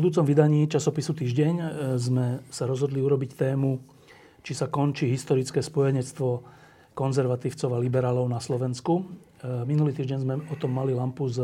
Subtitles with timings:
[0.00, 1.66] Budúcom vydaní časopisu Týždeň e,
[2.00, 3.76] sme sa rozhodli urobiť tému,
[4.40, 6.40] či sa končí historické spojenectvo
[6.96, 9.04] konzervatívcov a liberálov na Slovensku.
[9.04, 9.04] E,
[9.68, 11.36] minulý týždeň sme o tom mali lampu s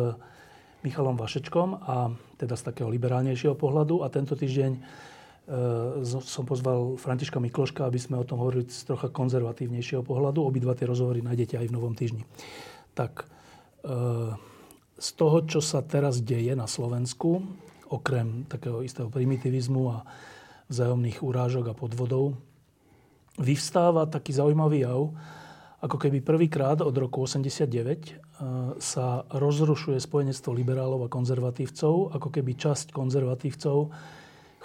[0.80, 2.08] Michalom Vašečkom a
[2.40, 4.80] teda z takého liberálnejšieho pohľadu a tento týždeň e,
[6.24, 10.40] som pozval Františka Mikloška, aby sme o tom hovorili z trocha konzervatívnejšieho pohľadu.
[10.40, 12.24] Obidva tie rozhovory nájdete aj v Novom týždni.
[12.96, 13.28] Tak
[14.98, 17.44] z toho, čo sa teraz deje na Slovensku,
[17.90, 20.06] okrem takého istého primitivizmu a
[20.66, 22.34] vzájomných urážok a podvodov,
[23.38, 25.12] vyvstáva taký zaujímavý jav,
[25.76, 28.12] ako keby prvýkrát od roku 89 e,
[28.80, 33.92] sa rozrušuje spojenectvo liberálov a konzervatívcov, ako keby časť konzervatívcov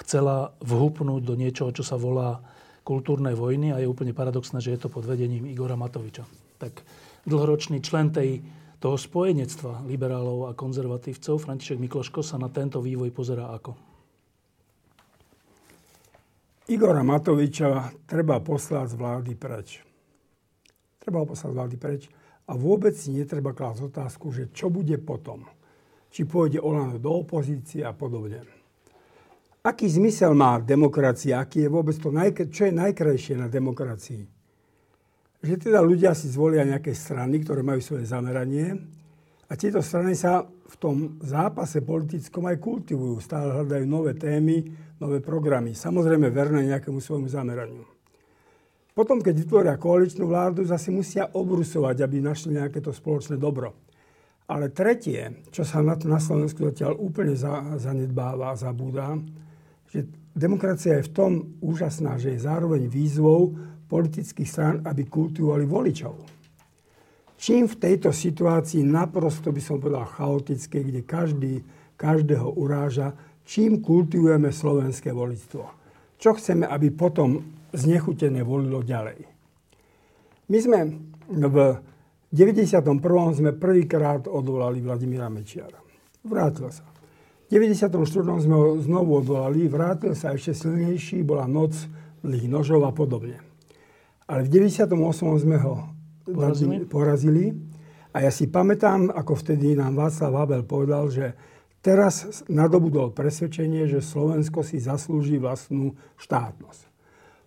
[0.02, 2.42] chcela vhupnúť do niečoho, čo sa volá
[2.81, 6.25] kultúrnej vojny a je úplne paradoxné, že je to pod vedením Igora Matoviča.
[6.58, 6.81] Tak
[7.30, 8.42] dlhoročný člen tej
[8.81, 13.77] toho spojenectva liberálov a konzervatívcov František Mikloško sa na tento vývoj pozerá ako?
[16.73, 19.85] Igora Matoviča treba poslať z vlády preč.
[20.97, 22.02] Treba ho poslať z vlády preč
[22.49, 25.45] a vôbec si netreba klásť otázku, že čo bude potom.
[26.09, 28.43] Či pôjde Olano do opozície a podobne.
[29.61, 31.37] Aký zmysel má demokracia?
[31.37, 32.09] Aký je vôbec to,
[32.49, 34.41] čo je najkrajšie na demokracii?
[35.42, 38.78] Že teda ľudia si zvolia nejaké strany, ktoré majú svoje zameranie
[39.50, 43.20] a tieto strany sa v tom zápase politickom aj kultivujú.
[43.20, 44.64] Stále hľadajú nové témy,
[45.02, 45.75] nové programy.
[45.75, 47.83] Samozrejme verné nejakému svojmu zameraniu.
[48.95, 53.76] Potom, keď vytvoria koaličnú vládu, zase musia obrusovať, aby našli nejaké to spoločné dobro.
[54.52, 59.15] Ale tretie, čo sa na, na Slovensku zatiaľ úplne za, zanedbáva, zabúda,
[59.92, 61.32] že demokracia je v tom
[61.64, 63.55] úžasná, že je zároveň výzvou
[63.91, 66.15] politických strán, aby kultivovali voličov.
[67.35, 71.53] Čím v tejto situácii naprosto by som povedal chaotické, kde každý
[72.02, 73.13] každého uráža,
[73.45, 75.63] čím kultivujeme slovenské voličstvo.
[76.17, 77.37] Čo chceme, aby potom
[77.73, 79.21] znechutené volilo ďalej.
[80.49, 80.79] My sme
[81.29, 81.55] v
[82.33, 82.97] 91.
[83.37, 85.77] sme prvýkrát odvolali Vladimíra Mečiara.
[86.25, 86.85] Vrátil sa.
[87.47, 87.91] V 94.
[88.39, 91.75] sme ho znovu odvolali, vrátil sa ešte silnejší, bola noc
[92.23, 93.51] dlhých nožov a podobne.
[94.31, 94.95] Ale v 98.
[95.43, 95.92] sme ho
[96.23, 96.87] porazili.
[96.87, 97.45] porazili.
[98.15, 101.36] A ja si pamätám, ako vtedy nám Václav Havel povedal, že
[101.83, 106.87] teraz nadobudol presvedčenie, že Slovensko si zaslúži vlastnú štátnosť.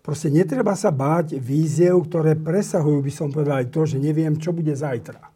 [0.05, 4.53] Proste netreba sa báť víziev, ktoré presahujú, by som povedal, aj to, že neviem, čo
[4.53, 5.33] bude zajtra.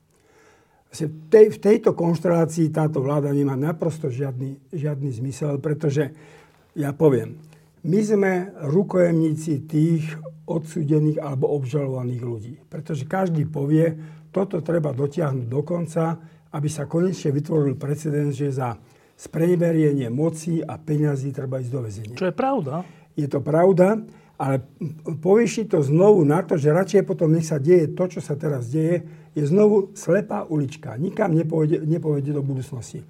[0.93, 6.13] V, tej, v tejto konštelácii táto vláda nemá naprosto žiadny, žiadny zmysel, pretože
[6.77, 7.41] ja poviem,
[7.83, 8.31] my sme
[8.67, 10.03] rukojemníci tých
[10.49, 12.53] odsúdených alebo obžalovaných ľudí.
[12.65, 13.93] Pretože každý povie,
[14.33, 16.17] toto treba dotiahnuť do konca,
[16.49, 18.73] aby sa konečne vytvoril precedens, že za
[19.19, 22.17] spreneberienie moci a peňazí treba ísť do väzenia.
[22.17, 22.87] Čo je pravda.
[23.13, 23.99] Je to pravda,
[24.39, 24.63] ale
[25.19, 28.71] povieši to znovu na to, že radšej potom nech sa deje to, čo sa teraz
[28.71, 29.03] deje,
[29.35, 30.95] je znovu slepá ulička.
[30.95, 33.03] Nikam nepovede, nepovede do budúcnosti.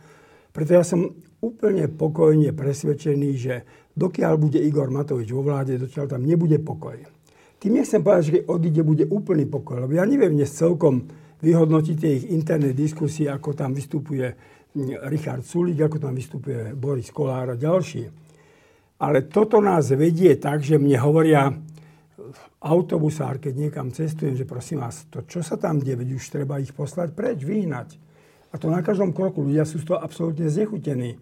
[0.50, 3.56] Preto ja som úplne pokojne presvedčený, že
[3.96, 7.00] dokiaľ bude Igor Matovič vo vláde, dokiaľ tam nebude pokoj.
[7.60, 11.04] Tým nechcem povedať, že odíde, bude úplný pokoj, lebo ja neviem dnes celkom
[11.44, 14.32] vyhodnotiť ich interné diskusie, ako tam vystupuje
[15.08, 18.08] Richard Sulík, ako tam vystupuje Boris Kolár a ďalší.
[19.00, 21.52] Ale toto nás vedie tak, že mne hovoria
[22.60, 26.76] autobusár, keď niekam cestujem, že prosím vás, to čo sa tam deje, už treba ich
[26.76, 27.96] poslať preč, vyhnať.
[28.52, 29.46] A to na každom kroku.
[29.46, 31.16] Ľudia sú z toho absolútne znechutení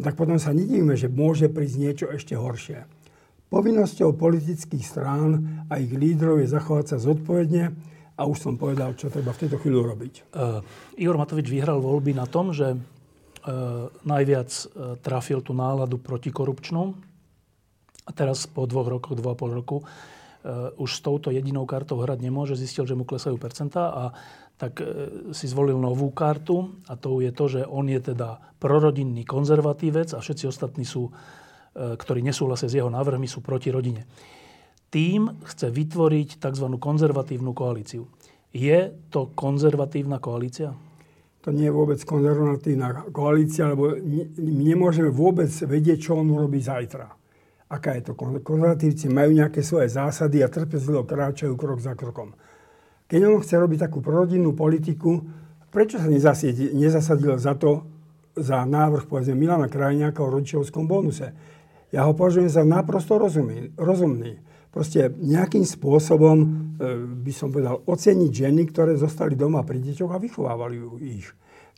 [0.00, 2.88] no tak potom sa nedívime, že môže prísť niečo ešte horšie.
[3.52, 7.76] Povinnosťou politických strán a ich lídrov je zachovať sa zodpovedne
[8.16, 10.14] a už som povedal, čo treba v tejto chvíli robiť.
[10.32, 10.62] Uh,
[10.96, 12.78] Igor Matovič vyhral voľby na tom, že uh,
[14.06, 16.94] najviac uh, trafil tú náladu protikorupčnú.
[18.06, 21.98] A teraz po dvoch rokoch, dvoch a pol roku, uh, už s touto jedinou kartou
[21.98, 22.54] hrať nemôže.
[22.54, 24.04] Zistil, že mu klesajú percentá a
[24.60, 24.84] tak e,
[25.32, 30.20] si zvolil novú kartu a to je to, že on je teda prorodinný konzervatívec a
[30.20, 34.04] všetci ostatní sú, e, ktorí nesúhlasia s jeho návrhmi, sú proti rodine.
[34.92, 36.66] Tým chce vytvoriť tzv.
[36.76, 38.04] konzervatívnu koalíciu.
[38.52, 40.76] Je to konzervatívna koalícia?
[41.40, 47.08] to nie je vôbec konzervatívna koalícia, lebo my nemôžeme vôbec vedieť, čo on urobí zajtra.
[47.70, 48.12] Aká je to?
[48.44, 52.36] Konzervatívci majú nejaké svoje zásady a trpezlivo kráčajú krok za krokom.
[53.10, 55.18] Keď on chce robiť takú prorodinnú politiku,
[55.74, 57.82] prečo sa nezasadil za to,
[58.38, 61.34] za návrh povedzme Milana Krajňáka o rodičovskom bonuse?
[61.90, 63.74] Ja ho považujem za naprosto rozumný.
[63.74, 64.38] rozumný.
[64.70, 66.46] Proste nejakým spôsobom, e,
[67.26, 71.26] by som povedal, oceniť ženy, ktoré zostali doma pri deťoch a vychovávali ich.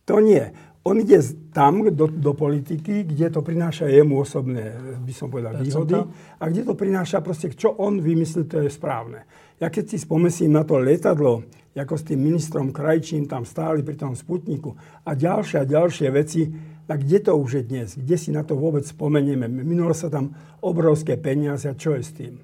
[0.04, 0.44] To nie.
[0.84, 1.22] On ide
[1.56, 5.96] tam do, do politiky, kde to prináša jemu osobné, by som povedal, výhody
[6.36, 9.24] a kde to prináša proste, čo on vymyslí, to je správne.
[9.62, 11.46] Ja keď si spomesím na to letadlo,
[11.78, 14.74] ako s tým ministrom Krajčím tam stáli pri tom Sputniku
[15.06, 16.50] a ďalšie a ďalšie veci,
[16.90, 17.88] tak kde to už je dnes?
[17.94, 19.46] Kde si na to vôbec spomenieme?
[19.46, 20.34] Minulo sa tam
[20.66, 22.42] obrovské peniaze a čo je s tým?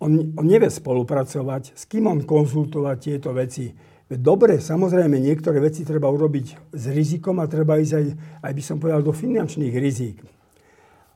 [0.00, 0.08] On,
[0.40, 6.76] on nevie spolupracovať, s kým on konzultovať tieto veci Dobre, samozrejme, niektoré veci treba urobiť
[6.76, 8.06] s rizikom a treba ísť aj,
[8.44, 10.20] aj by som povedal, do finančných rizík.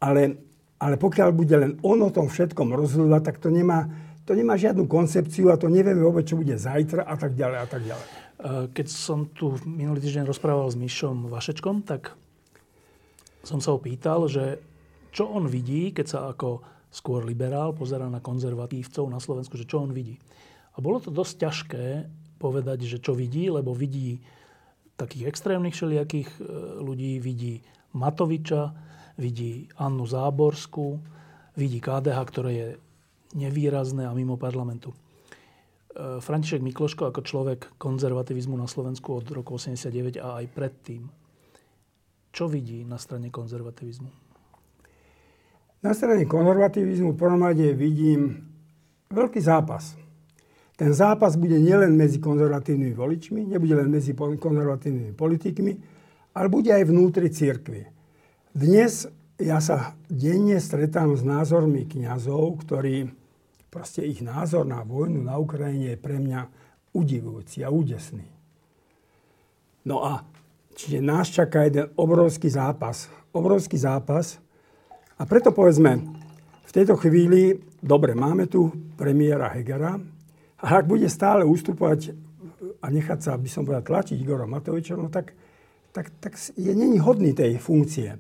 [0.01, 0.41] Ale,
[0.81, 3.85] ale pokiaľ bude len on o tom všetkom rozhodovať, tak to nemá,
[4.27, 7.67] to nemá žiadnu koncepciu a to nevieme vôbec, čo bude zajtra a tak ďalej a
[7.71, 8.07] tak ďalej.
[8.07, 8.15] E,
[8.75, 12.11] keď som tu minulý týždeň rozprával s Mišom Vašečkom, tak
[13.47, 14.59] som sa ho pýtal, že
[15.15, 19.87] čo on vidí, keď sa ako skôr liberál pozerá na konzervatívcov na Slovensku, že čo
[19.87, 20.19] on vidí.
[20.75, 21.87] A bolo to dosť ťažké
[22.43, 24.21] povedať, že čo vidí, lebo vidí
[24.99, 26.41] takých extrémnych všelijakých e,
[26.83, 27.63] ľudí, vidí
[27.95, 28.75] Matoviča,
[29.17, 30.99] vidí Annu Záborskú,
[31.55, 32.69] vidí KDH, ktoré je
[33.35, 34.93] nevýrazné a mimo parlamentu.
[34.93, 34.97] E,
[36.23, 41.03] František Mikloško ako človek konzervativizmu na Slovensku od roku 89 a aj predtým.
[42.31, 44.11] Čo vidí na strane konzervativizmu?
[45.83, 48.47] Na strane konzervativizmu rade vidím
[49.11, 50.07] veľký zápas
[50.77, 55.73] ten zápas bude nielen medzi konzervatívnymi voličmi, nebude len medzi konzervatívnymi politikmi,
[56.37, 57.89] ale bude aj vnútri církvy.
[58.53, 63.13] Dnes ja sa denne stretám s názormi kňazov, ktorí
[63.69, 66.41] proste ich názor na vojnu na Ukrajine je pre mňa
[66.97, 68.25] udivujúci a údesný.
[69.85, 70.25] No a
[70.73, 73.13] čiže nás čaká jeden obrovský zápas.
[73.37, 74.41] Obrovský zápas.
[75.21, 76.01] A preto povedzme,
[76.67, 80.01] v tejto chvíli, dobre, máme tu premiéra Hegera,
[80.57, 82.17] a ak bude stále ustupovať
[82.81, 85.37] a nechať sa, by som povedal, tlačiť Igora Matoviča, no tak,
[85.93, 88.17] tak, tak je není hodný tej funkcie.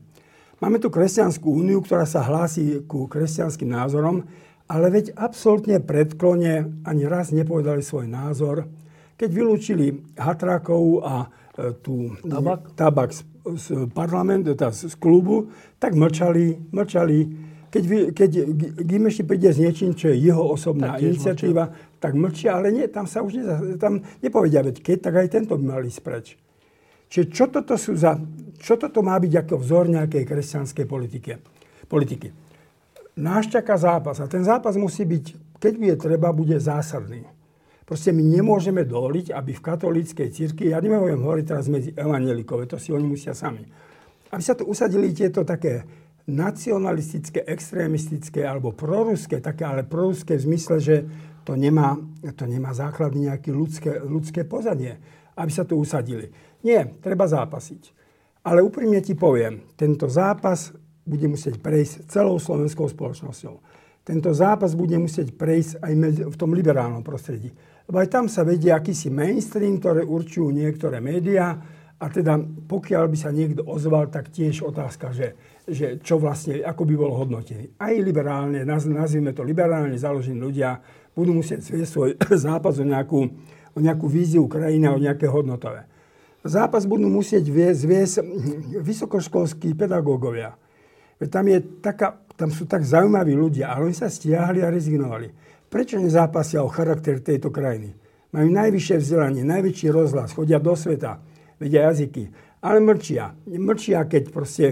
[0.57, 4.25] Máme tu kresťanskú úniu, ktorá sa hlási ku kresťanským názorom,
[4.67, 8.65] ale veď absolútne predklone ani raz nepovedali svoj názor.
[9.21, 13.21] Keď vylúčili Hatrákov a e, tú tabak, tabak z,
[13.53, 17.19] z parlamentu, teda z klubu, tak mlčali, mlčali
[17.77, 18.31] keď, vy, keď
[18.81, 22.01] Gimeš príde s niečím, čo je jeho osobná tak iniciatíva, mlčia.
[22.01, 25.61] tak mlčia, ale nie, tam sa už ne, tam nepovedia, veď keď, tak aj tento
[25.61, 26.27] by mal ísť preč.
[27.07, 28.19] Čiže čo toto, sú za,
[28.59, 31.33] čo toto má byť ako vzor nejakej kresťanskej politike,
[31.87, 32.29] politiky?
[33.17, 37.25] Náš čaká zápas a ten zápas musí byť, keď bude treba, bude zásadný.
[37.87, 42.83] Proste my nemôžeme dovoliť, aby v katolíckej cirkvi, ja nemôžem hovoriť teraz medzi evangelikové, to
[42.83, 43.63] si oni musia sami,
[44.35, 45.87] aby sa tu usadili tieto také
[46.27, 50.97] nacionalistické, extrémistické alebo proruské, také ale proruské v zmysle, že
[51.47, 51.95] to nemá,
[52.35, 54.99] to nemá základný nejaké ľudské, ľudské pozadie,
[55.39, 56.27] aby sa tu usadili.
[56.67, 57.95] Nie, treba zápasiť.
[58.43, 60.75] Ale úprimne ti poviem, tento zápas
[61.07, 63.55] bude musieť prejsť celou slovenskou spoločnosťou.
[64.07, 65.93] Tento zápas bude musieť prejsť aj
[66.27, 67.55] v tom liberálnom prostredí.
[67.87, 71.55] Lebo aj tam sa vedie akýsi mainstream, ktoré určujú niektoré médiá.
[71.97, 76.87] A teda pokiaľ by sa niekto ozval, tak tiež otázka, že že čo vlastne, ako
[76.87, 77.75] by bol hodnotený.
[77.83, 80.79] Aj liberálne, nazvime to liberálne založení ľudia,
[81.11, 82.11] budú musieť svieť svoj
[82.47, 83.27] zápas o nejakú,
[83.75, 85.91] o nejakú víziu krajiny o nejaké hodnotové.
[86.47, 88.15] Zápas budú musieť viesť, viesť
[88.81, 90.55] vysokoškolskí pedagógovia.
[91.29, 95.33] Tam, je taká, tam sú tak zaujímaví ľudia, ale oni sa stiahli a rezignovali.
[95.67, 97.93] Prečo nezápasia o charakter tejto krajiny?
[98.31, 101.19] Majú najvyššie vzdelanie, najväčší rozhlas, chodia do sveta,
[101.59, 102.31] vedia jazyky,
[102.63, 103.33] ale mlčia.
[103.49, 104.67] Mlčia, keď proste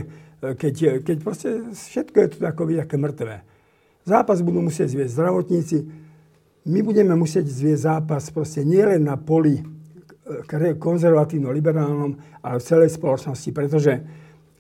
[0.53, 3.41] keď, keď proste všetko je tu akoby také mŕtve.
[4.05, 5.77] Zápas budú musieť zviesť zdravotníci,
[6.69, 9.65] my budeme musieť zviesť zápas proste nielen na poli
[10.81, 13.93] konzervatívno-liberálnom, ale v celej spoločnosti, pretože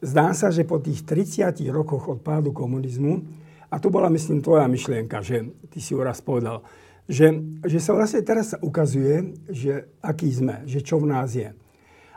[0.04, 3.25] zdá sa, že po tých 30 rokoch od pádu komunizmu,
[3.73, 6.62] a to bola, myslím, tvoja myšlienka, že ty si raz povedal,
[7.09, 7.33] že,
[7.64, 11.52] že sa vlastne teraz ukazuje, že aký sme, že čo v nás je.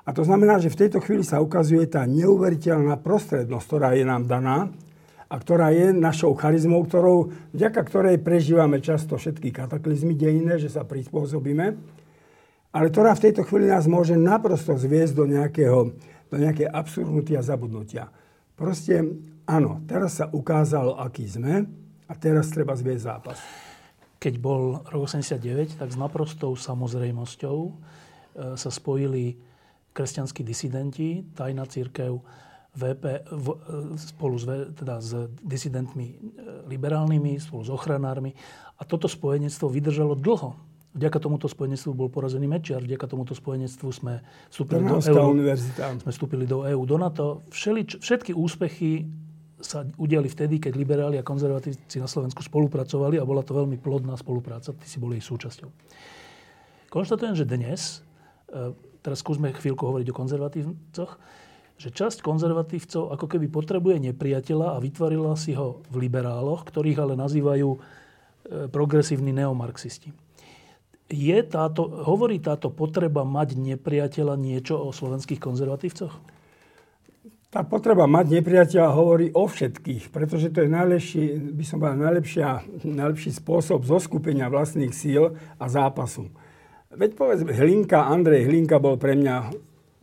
[0.07, 4.23] A to znamená, že v tejto chvíli sa ukazuje tá neuveriteľná prostrednosť, ktorá je nám
[4.23, 4.71] daná
[5.27, 10.87] a ktorá je našou charizmou, ktorou, vďaka ktorej prežívame často všetky kataklizmy dejinné, že sa
[10.87, 11.96] prispôsobíme.
[12.71, 15.95] Ale ktorá v tejto chvíli nás môže naprosto zviesť do, nejakého,
[16.27, 18.11] do nejakej absurdnutia zabudnutia.
[18.57, 19.05] Proste
[19.47, 21.65] áno, teraz sa ukázalo, aký sme
[22.07, 23.37] a teraz treba zviesť zápas.
[24.17, 27.71] Keď bol rok 89, tak s naprostou samozrejmosťou e,
[28.57, 29.37] sa spojili
[29.93, 32.17] kresťanskí disidenti, tajná církev,
[32.77, 33.57] VP, v, e,
[33.97, 34.45] spolu s,
[34.77, 36.15] teda s disidentmi e,
[36.69, 38.33] liberálnymi, spolu s ochranármi.
[38.77, 40.53] A toto spojenectvo vydržalo dlho.
[40.97, 45.45] Vďaka tomuto spojenectvu bol porazený Mečiar, vďaka tomuto spojenectvu sme vstúpili do EU.
[46.01, 47.45] Sme vstúpili do EU, do NATO.
[47.53, 49.05] Všeli, všetky úspechy
[49.61, 54.17] sa udiali vtedy, keď liberáli a konzervatívci na Slovensku spolupracovali a bola to veľmi plodná
[54.17, 54.73] spolupráca.
[54.73, 55.69] Ty si boli jej súčasťou.
[56.89, 58.01] Konštatujem, že dnes,
[58.49, 58.73] e,
[59.05, 61.11] teraz skúsme chvíľku hovoriť o konzervatívcoch,
[61.77, 67.13] že časť konzervatívcov ako keby potrebuje nepriateľa a vytvorila si ho v liberáloch, ktorých ale
[67.13, 67.79] nazývajú e,
[68.73, 70.25] progresívni neomarxisti
[71.07, 76.13] je táto, hovorí táto potreba mať nepriateľa niečo o slovenských konzervatívcoch?
[77.47, 81.23] Tá potreba mať nepriateľa hovorí o všetkých, pretože to je najlepší,
[81.55, 82.47] by som povedal, najlepšia,
[82.83, 86.27] najlepší spôsob zoskupenia vlastných síl a zápasu.
[86.91, 89.35] Veď povedzme, Hlinka, Andrej Hlinka bol pre mňa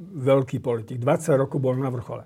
[0.00, 0.98] veľký politik.
[1.00, 2.24] 20 rokov bol na vrchole.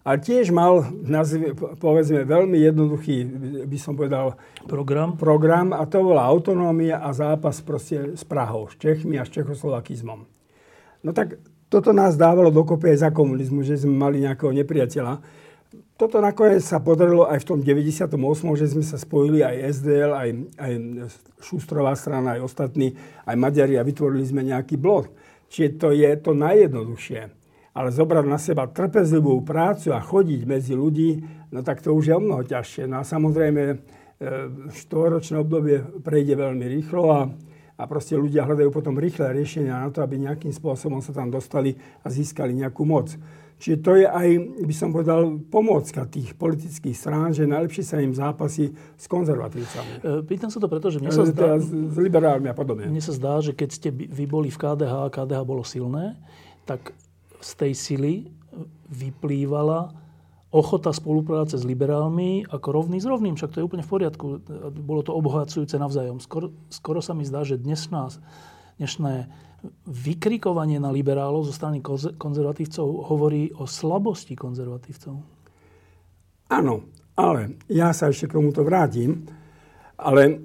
[0.00, 3.16] Ale tiež mal, nazv, povedzme, veľmi jednoduchý,
[3.68, 4.32] by som povedal,
[4.64, 5.12] program.
[5.20, 10.24] program a to bola autonómia a zápas proste s Prahou, s Čechmi a s Čechoslovakizmom.
[11.04, 11.36] No tak
[11.68, 15.20] toto nás dávalo dokopy aj za komunizmu, že sme mali nejakého nepriateľa.
[16.00, 18.16] Toto nakoniec sa podarilo aj v tom 98.,
[18.56, 20.72] že sme sa spojili aj SDL, aj, aj
[21.44, 22.96] Šustrová strana, aj ostatní,
[23.28, 25.12] aj Maďari a vytvorili sme nejaký blok.
[25.52, 27.39] Čiže to je to najjednoduchšie
[27.70, 31.22] ale zobrať na seba trpezlivú prácu a chodiť medzi ľudí,
[31.54, 32.90] no tak to už je o mnoho ťažšie.
[32.90, 33.76] No a samozrejme, e,
[34.74, 37.20] štvoročné obdobie prejde veľmi rýchlo a,
[37.78, 41.78] a proste ľudia hľadajú potom rýchle riešenia na to, aby nejakým spôsobom sa tam dostali
[42.02, 43.14] a získali nejakú moc.
[43.60, 44.28] Čiže to je aj,
[44.64, 49.92] by som povedal, pomôcka tých politických strán, že najlepšie sa im zápasy s konzervatívcami.
[50.00, 51.60] E, pýtam sa to preto, že mne sa e, zdá...
[51.60, 52.88] S, s liberálmi a podobne.
[52.88, 56.16] Mne sa zdá, že keď ste vy boli v KDH a KDH bolo silné,
[56.64, 56.96] tak
[57.40, 58.12] z tej sily
[58.90, 59.92] vyplývala
[60.50, 63.38] ochota spolupráce s liberálmi ako rovný s rovným.
[63.38, 64.26] Však to je úplne v poriadku.
[64.82, 66.18] Bolo to obohacujúce navzájom.
[66.18, 68.18] Skoro, skoro sa mi zdá, že dnes nás,
[68.82, 69.30] dnešné
[69.86, 71.84] vykrikovanie na liberálov zo strany
[72.16, 75.20] konzervatívcov hovorí o slabosti konzervatívcov.
[76.50, 76.74] Áno,
[77.14, 79.28] ale ja sa ešte k tomuto vrátim.
[80.00, 80.38] Ale eh,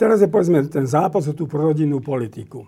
[0.00, 2.64] teraz je povedzme ten zápas o tú prorodinnú politiku.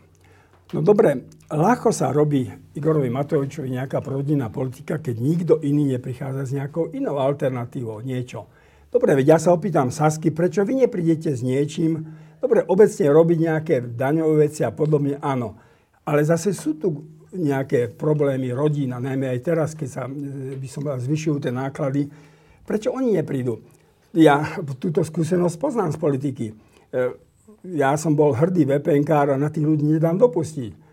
[0.70, 6.54] No dobre, ľahko sa robí Igorovi Matovičovi nejaká prorodinná politika, keď nikto iný neprichádza s
[6.56, 8.48] nejakou inou alternatívou, niečo.
[8.88, 12.06] Dobre, veď ja sa opýtam Sasky, prečo vy neprídete s niečím,
[12.38, 15.58] dobre, obecne robiť nejaké daňové veci a podobne, áno.
[16.06, 17.02] Ale zase sú tu
[17.34, 22.06] nejaké problémy rodín a najmä aj teraz, keď sa, e, by som zvyšujú tie náklady,
[22.62, 23.58] prečo oni neprídu?
[24.14, 26.46] Ja túto skúsenosť poznám z politiky.
[26.50, 26.54] E,
[27.74, 30.83] ja som bol hrdý VPNkár a na tých ľudí nedám dopustiť.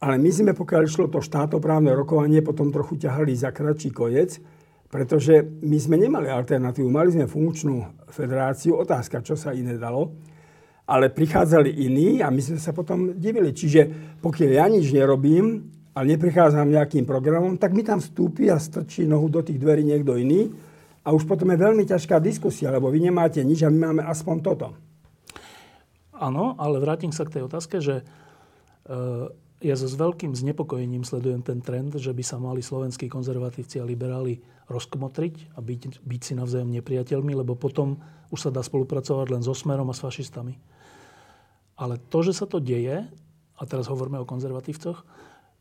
[0.00, 4.40] Ale my sme, pokiaľ išlo to štátoprávne rokovanie, potom trochu ťahali za kratší koniec,
[4.88, 6.88] pretože my sme nemali alternatívu.
[6.88, 10.16] Mali sme funkčnú federáciu, otázka, čo sa iné dalo,
[10.88, 13.52] ale prichádzali iní a my sme sa potom divili.
[13.52, 13.80] Čiže
[14.24, 19.28] pokiaľ ja nič nerobím a neprichádzam nejakým programom, tak mi tam vstúpi a strčí nohu
[19.28, 20.50] do tých dverí niekto iný
[21.04, 24.36] a už potom je veľmi ťažká diskusia, lebo vy nemáte nič a my máme aspoň
[24.42, 24.68] toto.
[26.16, 28.04] Áno, ale vrátim sa k tej otázke, že e,
[29.60, 33.84] ja so s veľkým znepokojením sledujem ten trend, že by sa mali slovenskí konzervatívci a
[33.84, 34.40] liberáli
[34.72, 38.00] rozkmotriť a byť, byť si navzájom nepriateľmi, lebo potom
[38.32, 40.56] už sa dá spolupracovať len so Smerom a s fašistami.
[41.76, 43.04] Ale to, že sa to deje,
[43.56, 45.04] a teraz hovoríme o konzervatívcoch,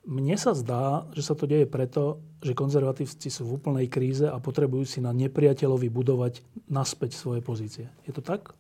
[0.08, 4.40] mne sa zdá, že sa to deje preto, že konzervatívci sú v úplnej kríze a
[4.40, 6.40] potrebujú si na nepriateľovi budovať
[6.72, 7.92] naspäť svoje pozície.
[8.08, 8.56] Je to tak?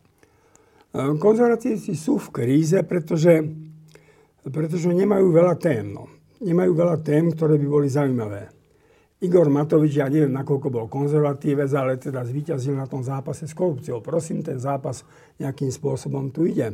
[0.91, 3.46] Konzervatívci sú v kríze, pretože,
[4.48, 5.91] pretože nemajú veľa tém.
[5.91, 6.08] No.
[6.39, 8.60] Nemajú veľa tém, ktoré by boli zaujímavé.
[9.19, 14.00] Igor Matovič, ja neviem, nakoľko bol konzervatívec, ale teda zvíťazil na tom zápase s korupciou.
[14.00, 15.03] Prosím, ten zápas
[15.36, 16.72] nejakým spôsobom tu ide.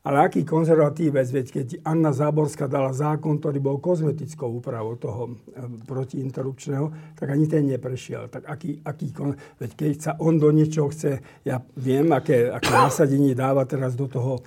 [0.00, 5.60] Ale aký konzervatívec, veď keď Anna Záborská dala zákon, ktorý bol kozmetickou úpravou toho eh,
[5.84, 8.32] protiinterrupčného, tak ani ten neprešiel.
[8.32, 9.12] Tak aký, aký
[9.60, 14.08] veď keď sa on do niečoho chce, ja viem, aké, aké nasadenie dáva teraz do
[14.08, 14.40] toho,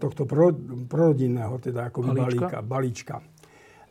[0.00, 0.52] tohto pro,
[0.88, 2.58] prorodinného, teda ako balíčka.
[2.62, 3.16] balíčka.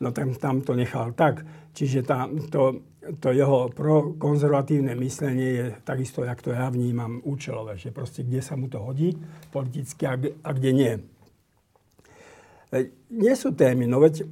[0.02, 1.48] No tam, tam to nechal tak.
[1.72, 2.84] Čiže tá, to,
[3.20, 7.80] to jeho prokonzervatívne myslenie je takisto, jak to ja vnímam, účelové.
[7.80, 9.16] Že proste kde sa mu to hodí
[9.56, 10.94] politicky a a kde nie.
[12.76, 14.28] E, nie sú témy, no veď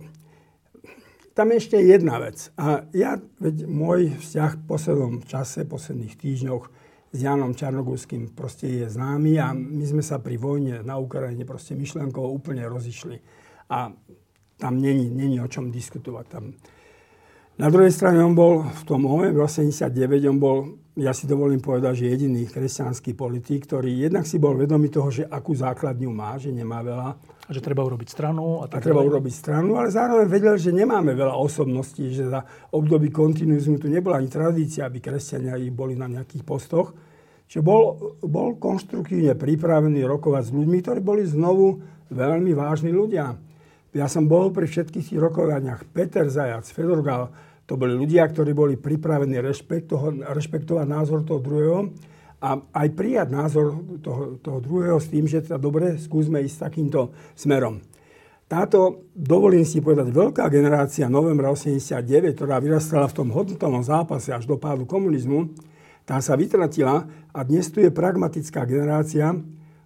[1.34, 2.54] tam je ešte jedna vec.
[2.60, 6.83] A ja, veď môj vzťah v poslednom čase, posledných týždňoch
[7.14, 11.78] s Janom Čarnogórským proste je známy a my sme sa pri vojne na Ukrajine proste
[11.78, 13.22] myšlenkovo úplne rozišli.
[13.70, 13.94] A
[14.58, 16.26] tam není, není o čom diskutovať.
[16.26, 16.58] Tam.
[17.62, 19.94] Na druhej strane on bol v tom v 89,
[20.26, 20.58] on bol,
[20.98, 25.30] ja si dovolím povedať, že jediný kresťanský politik, ktorý jednak si bol vedomý toho, že
[25.30, 28.64] akú základňu má, že nemá veľa a že treba urobiť stranu.
[28.64, 32.42] A, tak a treba urobiť stranu, ale zároveň vedel, že nemáme veľa osobností, že za
[32.74, 36.96] období kontinuizmu tu nebola ani tradícia, aby kresťania boli na nejakých postoch.
[37.54, 43.38] Čiže bol, bol konštruktívne pripravený rokovať s ľuďmi, ktorí boli znovu veľmi vážni ľudia.
[43.94, 45.86] Ja som bol pri všetkých tých rokovaniach.
[45.94, 47.30] Peter Zajac, Fedor Gal,
[47.70, 51.94] to boli ľudia, ktorí boli pripravení rešpektovať názor toho druhého
[52.42, 57.14] a aj prijať názor toho, toho druhého s tým, že teda dobre, skúsme ísť takýmto
[57.38, 57.86] smerom.
[58.50, 64.50] Táto, dovolím si povedať, veľká generácia novembra 89, ktorá vyrastala v tom hodnotovom zápase až
[64.50, 65.54] do pádu komunizmu,
[66.04, 69.36] tá sa vytratila a dnes tu je pragmatická generácia,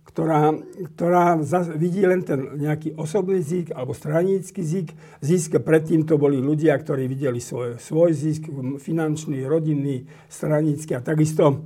[0.07, 0.49] ktorá,
[0.97, 1.37] ktorá
[1.77, 4.97] vidí len ten nejaký osobný zisk alebo stranícky zisk.
[5.21, 8.49] Zisk predtým to boli ľudia, ktorí videli svoj, svoj zisk,
[8.81, 11.61] finančný, rodinný, stranícky a takisto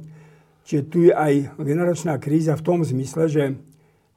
[0.71, 3.45] Čiže tu je aj generačná kríza v tom zmysle, že,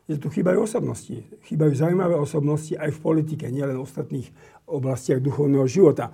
[0.04, 1.24] že tu chýbajú osobnosti.
[1.48, 4.28] Chýbajú zaujímavé osobnosti aj v politike, nielen v ostatných
[4.68, 6.12] oblastiach duchovného života.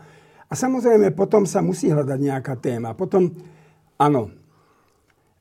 [0.51, 2.95] A samozrejme potom sa musí hľadať nejaká téma.
[2.95, 3.31] Potom,
[4.01, 4.33] áno,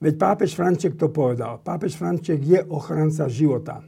[0.03, 1.63] veď pápež Franček to povedal.
[1.63, 3.79] Pápež Franček je ochranca života.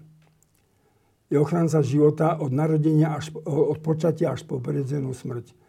[1.28, 5.62] Je ochranca života od narodenia až, od počatia až po prirodzenú smrť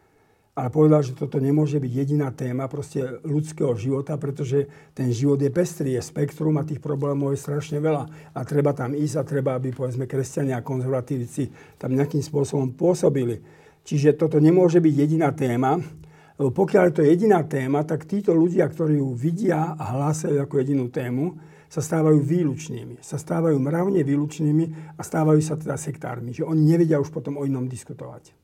[0.53, 5.49] ale povedal, že toto nemôže byť jediná téma proste ľudského života, pretože ten život je
[5.49, 8.37] pestrý, je spektrum a tých problémov je strašne veľa.
[8.37, 11.49] A treba tam ísť a treba, aby povedzme kresťania a konzervatívci
[11.81, 13.41] tam nejakým spôsobom pôsobili.
[13.89, 15.81] Čiže toto nemôže byť jediná téma,
[16.43, 20.59] lebo pokiaľ je to jediná téma, tak títo ľudia, ktorí ju vidia a hlásajú ako
[20.59, 21.39] jedinú tému,
[21.71, 22.99] sa stávajú výlučnými.
[22.99, 26.35] Sa stávajú mravne výlučnými a stávajú sa teda sektármi.
[26.35, 28.35] Že oni nevedia už potom o inom diskutovať.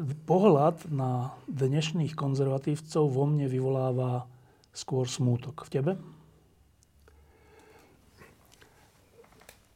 [0.00, 4.24] pohľad na dnešných konzervatívcov vo mne vyvoláva
[4.72, 5.68] skôr smútok.
[5.68, 5.92] V tebe?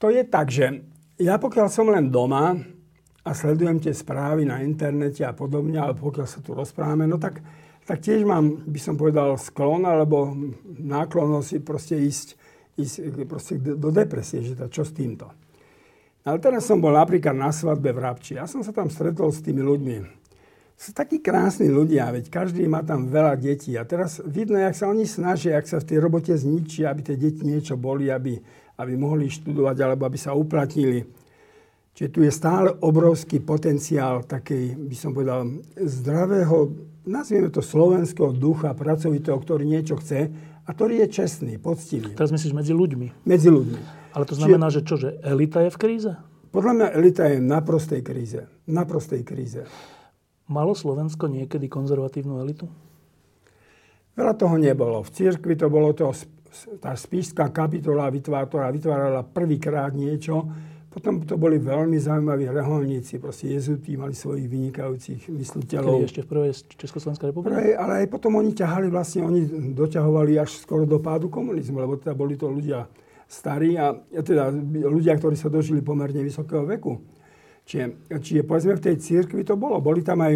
[0.00, 0.80] To je tak, že
[1.20, 2.56] ja pokiaľ som len doma
[3.24, 7.40] a sledujem tie správy na internete a podobne, ale pokiaľ sa tu rozprávame, no tak,
[7.88, 10.36] tak tiež mám, by som povedal, sklon alebo
[10.68, 12.36] náklonnosť proste ísť,
[12.76, 15.32] ísť proste do depresie, že to, čo s týmto.
[16.24, 18.40] Ale teraz som bol napríklad na svadbe v Rabči.
[18.40, 20.24] Ja som sa tam stretol s tými ľuďmi.
[20.74, 23.76] Sú takí krásni ľudia, veď každý má tam veľa detí.
[23.76, 27.16] A teraz vidno, jak sa oni snažia, jak sa v tej robote zničia, aby tie
[27.20, 28.40] deti niečo boli, aby,
[28.80, 31.23] aby mohli študovať alebo aby sa uplatnili.
[31.94, 35.46] Čiže tu je stále obrovský potenciál takej, by som povedal,
[35.78, 36.74] zdravého,
[37.06, 40.26] nazvieme to slovenského ducha, pracovitého, ktorý niečo chce
[40.66, 42.18] a ktorý je čestný, poctivý.
[42.18, 43.22] Teraz myslíš medzi ľuďmi?
[43.22, 43.80] Medzi ľuďmi.
[44.10, 46.12] Ale to znamená, Čiže, že čo, že elita je v kríze?
[46.50, 48.42] Podľa mňa elita je na prostej kríze.
[48.66, 49.62] Na prostej kríze.
[50.50, 52.66] Malo Slovensko niekedy konzervatívnu elitu?
[54.18, 55.02] Veľa toho nebolo.
[55.06, 56.10] V cirkvi to bolo to,
[56.78, 60.46] tá spíšská kapitola, ktorá vytvárala prvýkrát niečo.
[60.94, 65.98] Potom to boli veľmi zaujímaví reholníci, proste jezuti mali svojich vynikajúcich mysliteľov.
[65.98, 67.50] Kedy ešte v prvej Československej republike?
[67.50, 71.98] Prvej, ale aj potom oni ťahali vlastne, oni doťahovali až skoro do pádu komunizmu, lebo
[71.98, 72.86] teda boli to ľudia
[73.26, 74.54] starí a teda
[74.86, 77.02] ľudia, ktorí sa dožili pomerne vysokého veku.
[77.66, 79.82] Čiže, čiže povedzme v tej církvi to bolo.
[79.82, 80.34] Boli tam aj,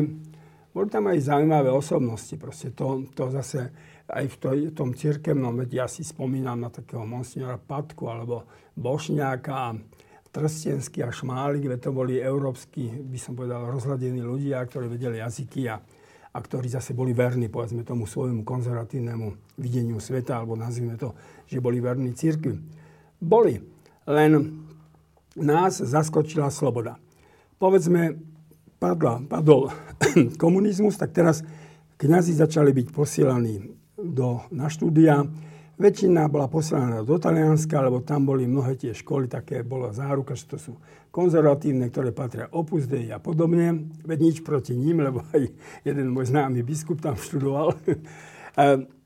[0.75, 2.35] boli tam aj zaujímavé osobnosti.
[2.35, 3.71] Proste to, to zase
[4.11, 9.77] aj v to, tom církevnom, veď ja si spomínam na takého monsignora Patku alebo Bošňáka,
[10.29, 15.67] Trstenský a Šmálik, veď to boli európsky, by som povedal, rozhľadení ľudia, ktorí vedeli jazyky
[15.73, 15.81] a,
[16.33, 21.17] a ktorí zase boli verní, povedzme tomu svojmu konzervatívnemu videniu sveta, alebo nazvime to,
[21.49, 22.61] že boli verní církvi.
[23.19, 23.59] Boli.
[24.05, 24.33] Len
[25.37, 27.01] nás zaskočila sloboda.
[27.57, 28.21] Povedzme,
[28.79, 29.73] padla, padol
[30.43, 31.43] komunizmus, tak teraz
[31.99, 35.27] kňazi začali byť posielaní do, na štúdia.
[35.79, 40.51] Väčšina bola posielaná do Talianska, lebo tam boli mnohé tie školy, také bola záruka, že
[40.51, 40.73] to sú
[41.15, 43.87] konzervatívne, ktoré patria Opus Dei a podobne.
[44.03, 45.47] Veď nič proti ním, lebo aj
[45.87, 47.79] jeden môj známy biskup tam študoval.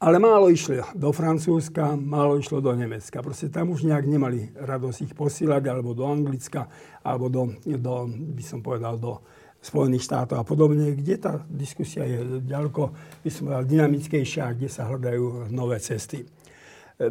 [0.00, 3.20] Ale málo išlo do Francúzska, málo išlo do Nemecka.
[3.20, 6.68] Proste tam už nejak nemali radosť ich posílať, alebo do Anglicka,
[7.00, 9.20] alebo do, do by som povedal, do
[9.60, 12.82] Spojených štátov a podobne, kde tá diskusia je ďaleko,
[13.20, 16.24] by som povedal, dynamickejšia, kde sa hľadajú nové cesty.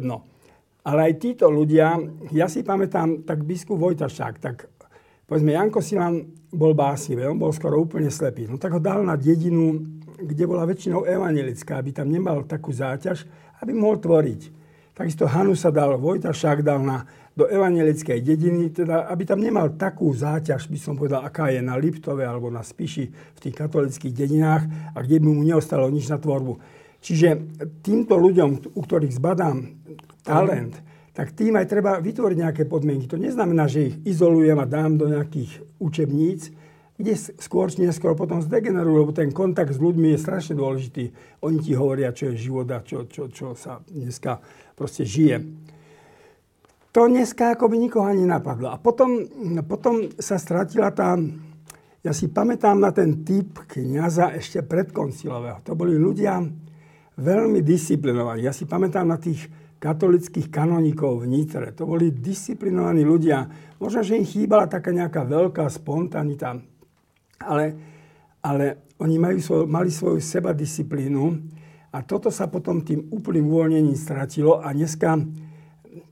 [0.02, 0.26] No.
[0.82, 1.94] Ale aj títo ľudia,
[2.34, 4.66] ja si pamätám, tak biskup Vojtašák, tak
[5.30, 8.50] povedzme, Janko Silan bol básnivý, on bol skoro úplne slepý.
[8.50, 9.78] No tak ho dal na dedinu,
[10.18, 13.30] kde bola väčšinou evangelická, aby tam nemal takú záťaž,
[13.62, 14.58] aby mohol tvoriť.
[14.90, 17.06] Takisto Hanu sa dal, Vojtašák dal na,
[17.38, 21.78] do evangelickej dediny, teda aby tam nemal takú záťaž, by som povedal, aká je na
[21.78, 26.18] Liptove alebo na Spiši v tých katolických dedinách a kde by mu neostalo nič na
[26.18, 26.58] tvorbu.
[27.00, 27.28] Čiže
[27.80, 29.56] týmto ľuďom, u ktorých zbadám
[30.20, 30.76] talent,
[31.16, 33.08] tak tým aj treba vytvoriť nejaké podmienky.
[33.08, 36.52] To neznamená, že ich izolujem a dám do nejakých učebníc,
[37.00, 41.16] kde skôr či neskôr potom zdegenerujú, lebo ten kontakt s ľuďmi je strašne dôležitý.
[41.40, 44.36] Oni ti hovoria, čo je život a čo, čo, čo sa dneska
[44.76, 45.40] proste žije.
[46.90, 48.74] To dneska ako by nikoho ani napadlo.
[48.74, 49.22] A potom,
[49.66, 51.14] potom sa stratila tá...
[52.00, 55.60] Ja si pamätám na ten typ kniaza ešte predkoncilového.
[55.68, 56.40] To boli ľudia
[57.20, 58.48] veľmi disciplinovaní.
[58.48, 59.46] Ja si pamätám na tých
[59.80, 61.72] katolických kanonikov v Nitre.
[61.76, 63.44] To boli disciplinovaní ľudia.
[63.80, 66.56] Možno, že im chýbala taká nejaká veľká spontanita,
[67.40, 67.64] ale,
[68.44, 71.24] ale oni majú svoj, mali svoju sebadisciplínu
[71.92, 75.16] a toto sa potom tým úplným uvoľnením stratilo a dneska,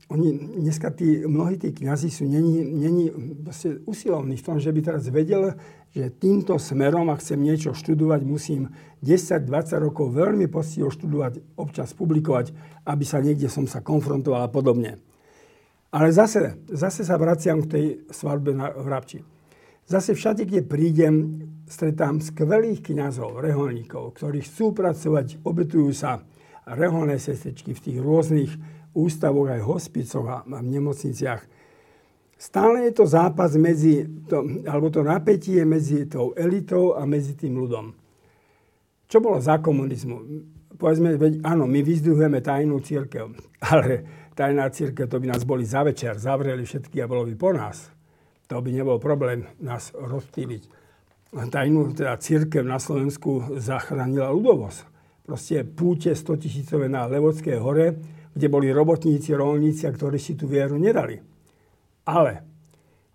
[0.09, 3.13] oni, dneska tí, mnohí tí kniazy sú není, není
[3.85, 5.53] usilovní v tom, že by teraz vedel,
[5.93, 8.73] že týmto smerom, ak chcem niečo študovať, musím
[9.05, 9.45] 10-20
[9.77, 12.57] rokov veľmi postiho študovať, občas publikovať,
[12.89, 14.97] aby sa niekde som sa konfrontoval a podobne.
[15.93, 19.21] Ale zase, zase sa vraciam k tej svadbe na Vrabči.
[19.89, 21.13] Zase všade, kde prídem,
[21.65, 26.21] stretám skvelých kňazov, reholníkov, ktorí chcú pracovať, obetujú sa
[26.69, 28.51] reholné sestečky v tých rôznych
[28.93, 31.41] ústavoch, aj hospicoch a v nemocniciach.
[32.39, 37.59] Stále je to zápas medzi, to, alebo to napätie medzi tou elitou a medzi tým
[37.59, 37.91] ľudom.
[39.11, 40.15] Čo bolo za komunizmu?
[40.79, 43.35] Povedzme, veď, áno, my vyzdvihujeme tajnú církev,
[43.75, 43.91] ale
[44.39, 47.91] tajná církev, to by nás boli za večer, zavreli všetky a bolo by po nás.
[48.47, 50.63] To by nebol problém nás rozptýliť.
[51.29, 54.79] Tajnú teda církev na Slovensku zachránila ľudovosť.
[55.29, 58.01] Proste púte 100 tisícové na Levodskej hore,
[58.39, 61.19] kde boli robotníci, rolníci, ktorí si tú vieru nedali.
[62.07, 62.33] Ale,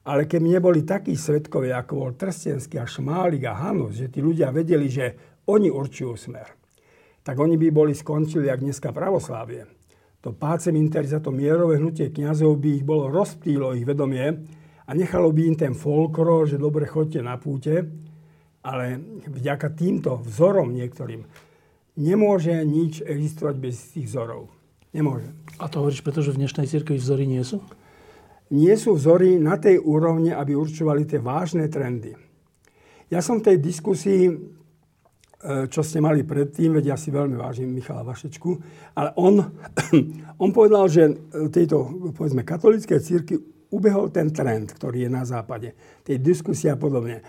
[0.05, 4.53] ale keby neboli takí svetkovia, ako bol Trstenský a Šmálik a Hanus, že tí ľudia
[4.53, 6.53] vedeli, že oni určujú smer.
[7.25, 9.65] Tak oni by boli skončili, jak dneska pravoslávie.
[10.21, 14.29] To pácem interi za to mierové hnutie kniazov by ich bolo rozptýlo ich vedomie
[14.85, 17.85] a nechalo by im ten folklor, že dobre chodte na púte,
[18.65, 21.25] ale vďaka týmto vzorom niektorým
[22.01, 24.49] nemôže nič existovať bez tých vzorov.
[24.95, 25.29] Nemôže.
[25.59, 27.61] A to hovoríš, pretože v dnešnej cirkvi vzory nie sú?
[28.55, 32.15] Nie sú vzory na tej úrovni, aby určovali tie vážne trendy.
[33.11, 34.31] Ja som v tej diskusii
[35.45, 38.51] E, čo ste mali predtým, veď ja si veľmi vážim Michala Vašečku,
[38.97, 39.45] ale on,
[40.43, 41.13] on povedal, že
[41.53, 41.85] tejto,
[42.17, 43.37] povedzme, katolíckej círky
[43.69, 45.77] ubehol ten trend, ktorý je na západe.
[46.01, 47.21] Tej diskusie a podobne.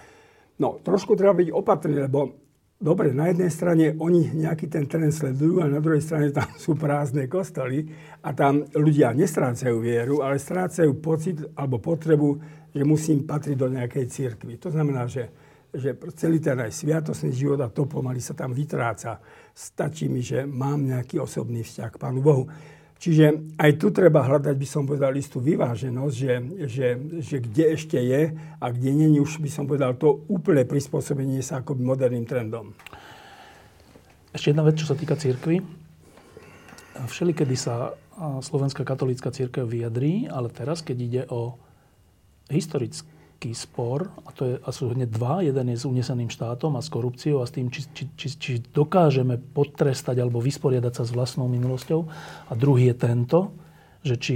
[0.63, 2.44] No, trošku treba byť opatrný, lebo
[2.81, 6.75] dobre, na jednej strane oni nejaký ten trend sledujú, a na druhej strane tam sú
[6.75, 7.87] prázdne kostoly
[8.21, 12.37] a tam ľudia nestrácajú vieru, ale strácajú pocit alebo potrebu,
[12.75, 14.59] že musím patriť do nejakej církvy.
[14.59, 15.31] To znamená, že
[15.75, 19.19] že celý ten aj sviatosný život a to pomaly sa tam vytráca.
[19.51, 22.47] Stačí mi, že mám nejaký osobný vzťah k Pánu Bohu.
[22.95, 26.33] Čiže aj tu treba hľadať, by som povedal, istú vyváženosť, že,
[26.65, 26.87] že,
[27.21, 31.61] že kde ešte je a kde není už, by som povedal, to úplné prispôsobenie sa
[31.61, 32.71] akoby moderným trendom.
[34.31, 35.63] Ešte jedna vec, čo sa týka církvy.
[37.07, 41.59] Všelikedy sa Slovenská katolícka církev vyjadrí, ale teraz, keď ide o
[42.47, 45.43] historické veľký spor, a to je, a sú hneď dva.
[45.43, 48.51] Jeden je s uneseným štátom a s korupciou a s tým, či, či, či, či
[48.71, 52.07] dokážeme potrestať alebo vysporiadať sa s vlastnou minulosťou.
[52.47, 53.51] A druhý je tento,
[54.07, 54.35] že či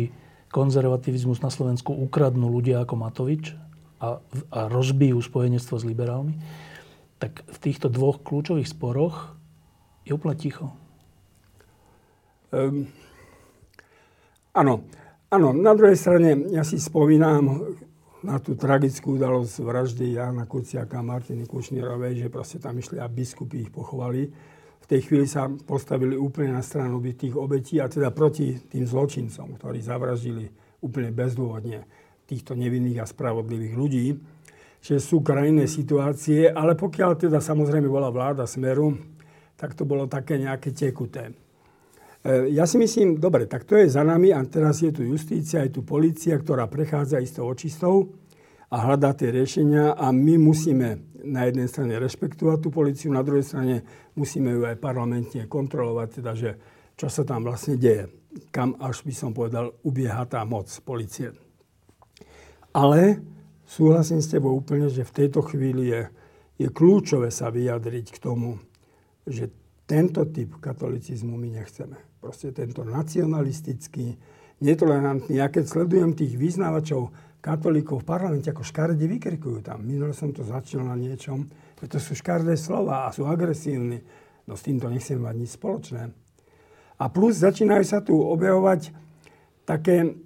[0.51, 3.55] konzervativizmus na Slovensku ukradnú ľudia ako Matovič
[4.03, 4.19] a,
[4.51, 6.35] a rozbijú spojenectvo s liberálmi.
[7.23, 9.31] Tak v týchto dvoch kľúčových sporoch
[10.03, 10.75] je úplne ticho.
[12.51, 12.91] Um,
[14.51, 14.83] áno.
[15.29, 17.77] Áno, na druhej strane ja si spomínam,
[18.19, 23.07] na tú tragickú udalosť vraždy Jana Kuciaka a Martiny Kušnírovej, že proste tam išli a
[23.07, 24.27] biskupy ich pochovali.
[24.79, 29.55] V tej chvíli sa postavili úplne na stranu tých obetí a teda proti tým zločincom,
[29.55, 30.51] ktorí zavraždili
[30.83, 31.85] úplne bezdôvodne
[32.27, 34.05] týchto nevinných a spravodlivých ľudí.
[34.79, 38.95] Čiže sú krajné situácie, ale pokiaľ teda samozrejme bola vláda Smeru,
[39.59, 41.35] tak to bolo také nejaké tekuté.
[42.19, 45.63] E, ja si myslím, dobre, tak to je za nami a teraz je tu justícia,
[45.63, 48.11] je tu policia, ktorá prechádza istou očistou
[48.67, 53.43] a hľadá tie riešenia a my musíme na jednej strane rešpektovať tú policiu, na druhej
[53.43, 53.75] strane
[54.15, 56.51] musíme ju aj parlamentne kontrolovať, teda že
[56.99, 58.11] čo sa tam vlastne deje.
[58.51, 61.31] Kam až by som povedal, ubieha tá moc policie.
[62.75, 63.23] Ale
[63.63, 66.01] súhlasím s tebou úplne, že v tejto chvíli je,
[66.59, 68.59] je kľúčové sa vyjadriť k tomu,
[69.23, 69.47] že
[69.87, 72.08] tento typ katolicizmu my nechceme.
[72.19, 74.19] Proste tento nacionalistický,
[74.59, 75.39] netolerantný.
[75.39, 79.87] Ja keď sledujem tých vyznávačov katolíkov v parlamente, ako škaredne vykrikujú tam.
[79.87, 81.47] Minule som to začal na niečom,
[81.79, 84.03] to sú škaredé slova a sú agresívni.
[84.43, 86.11] No s týmto nechcem mať nič spoločné.
[86.99, 88.91] A plus začínajú sa tu objavovať
[89.63, 90.19] také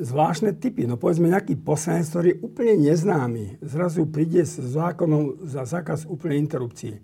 [0.00, 0.88] zvláštne typy.
[0.88, 3.60] No povedzme nejaký poslanec, ktorý je úplne neznámy.
[3.60, 6.96] Zrazu príde s zákonom za zákaz úplnej interrupcií.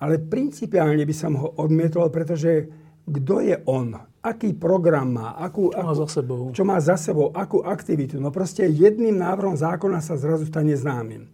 [0.00, 2.72] Ale principiálne by som ho odmietol, pretože
[3.06, 3.98] kto je on?
[4.22, 5.34] Aký program má?
[5.34, 6.42] Akú, čo má za sebou?
[6.54, 7.34] Čo má za sebou?
[7.34, 8.22] Akú aktivitu?
[8.22, 11.26] No proste jedným návrhom zákona sa zrazu stane známym.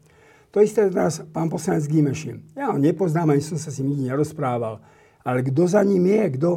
[0.56, 2.56] To isté teraz pán poslanec Gimeši.
[2.56, 4.80] Ja ho nepoznám, ani som sa s ním nikdy nerozprával.
[5.20, 6.40] Ale kto za ním je?
[6.40, 6.50] Kto,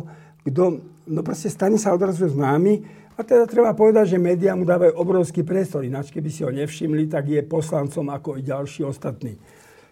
[0.47, 0.63] kto,
[1.11, 2.87] no proste stane sa odrazu známy.
[3.19, 5.83] A teda treba povedať, že médiá mu dávajú obrovský priestor.
[5.83, 9.35] Ináč, keby si ho nevšimli, tak je poslancom ako i ďalší ostatní.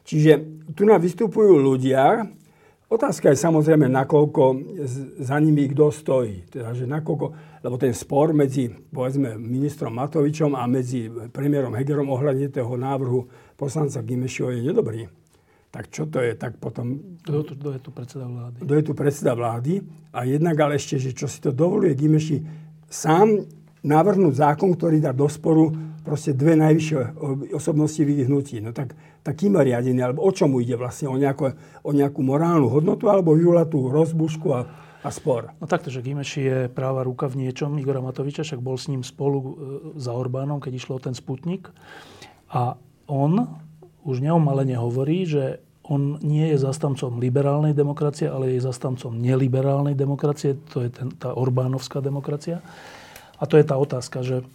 [0.08, 2.24] Čiže tu nám vystupujú ľudia.
[2.90, 4.44] Otázka je samozrejme, nakoľko
[5.22, 6.50] za nimi kto stojí.
[6.50, 7.26] Teda, že nakoľko,
[7.62, 14.02] lebo ten spor medzi, povedzme, ministrom Matovičom a medzi premiérom Hegerom ohľadne toho návrhu poslanca
[14.02, 15.06] Gimešiho je nedobrý.
[15.70, 16.34] Tak čo to je?
[16.34, 16.98] Tak potom...
[17.22, 18.58] Kto, kto je tu predseda vlády?
[18.58, 19.74] Kto je tu predseda vlády?
[20.10, 22.42] A jednak ale ešte, že čo si to dovoluje Gimeši
[22.90, 23.46] sám
[23.86, 25.70] navrhnúť zákon, ktorý dá do sporu
[26.02, 27.22] proste dve najvyššie
[27.54, 28.66] osobnosti vyhnutí.
[28.66, 31.12] No tak, tak kým je riadený, alebo o čomu ide vlastne?
[31.12, 31.54] O, nejako,
[31.84, 34.62] o nejakú morálnu hodnotu, alebo vyvolá tú rozbušku a,
[35.04, 35.52] a spor?
[35.60, 39.04] No takto, že Gimeši je práva ruka v niečom Igora Matoviča, však bol s ním
[39.04, 39.52] spolu e,
[40.00, 41.68] za Orbánom, keď išlo o ten Sputnik.
[42.50, 42.80] A
[43.12, 43.60] on
[44.08, 50.54] už neomalene hovorí, že on nie je zastancom liberálnej demokracie, ale je zastancom neliberálnej demokracie.
[50.72, 52.62] To je ten, tá Orbánovská demokracia.
[53.42, 54.46] A to je tá otázka, že e,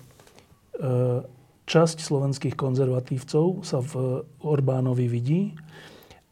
[1.65, 5.43] časť slovenských konzervatívcov sa v Orbánovi vidí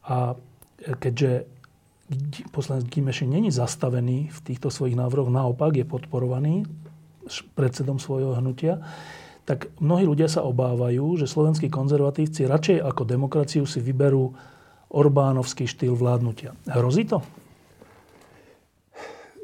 [0.05, 0.37] a
[0.83, 1.49] keďže
[2.53, 6.68] poslanec Gimešin není zastavený v týchto svojich návrhoch, naopak je podporovaný
[7.57, 8.85] predsedom svojho hnutia,
[9.49, 14.31] tak mnohí ľudia sa obávajú, že slovenskí konzervatívci radšej ako demokraciu si vyberú
[14.92, 16.53] Orbánovský štýl vládnutia.
[16.68, 17.25] Hrozí to?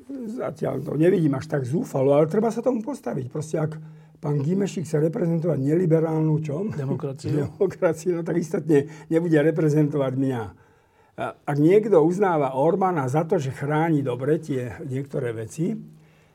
[0.08, 3.28] Zatiaľ to nevidím až tak zúfalo, ale treba sa tomu postaviť.
[3.28, 3.76] Proste ak
[4.18, 6.64] pán Gimešik chce reprezentovať neliberálnu čo?
[6.72, 7.44] Demokraciu.
[7.52, 10.42] Demokraciu, no tak istotne nebude reprezentovať mňa.
[11.44, 15.74] Ak niekto uznáva Orbána za to, že chráni dobre tie niektoré veci,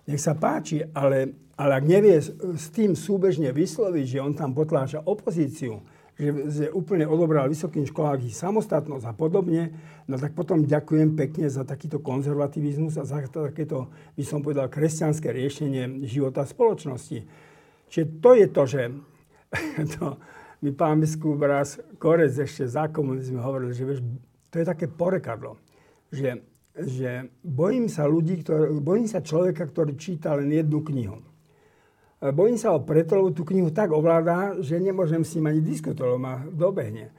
[0.04, 2.18] nech sa páči, ale ale ak nevie
[2.58, 5.86] s tým súbežne vysloviť, že on tam potláča opozíciu,
[6.20, 9.74] že, úplne odobral vysokým školám ich samostatnosť a podobne,
[10.06, 15.34] no tak potom ďakujem pekne za takýto konzervativizmus a za takéto, by som povedal, kresťanské
[15.34, 17.26] riešenie života spoločnosti.
[17.90, 18.82] Čiže to je to, že
[19.98, 20.06] to,
[20.64, 24.00] mi pán biskup raz Korec ešte za komunizmu hovoril, že vieš,
[24.48, 25.60] to je také porekadlo,
[26.14, 26.46] že,
[26.78, 31.20] že bojím sa ľudí, ktorý, bojím sa človeka, ktorý číta len jednu knihu.
[32.32, 36.16] Bojím sa ho preto, lebo tú knihu tak ovláda, že nemôžem s ním ani diskutovať,
[36.16, 37.12] ma dobehne.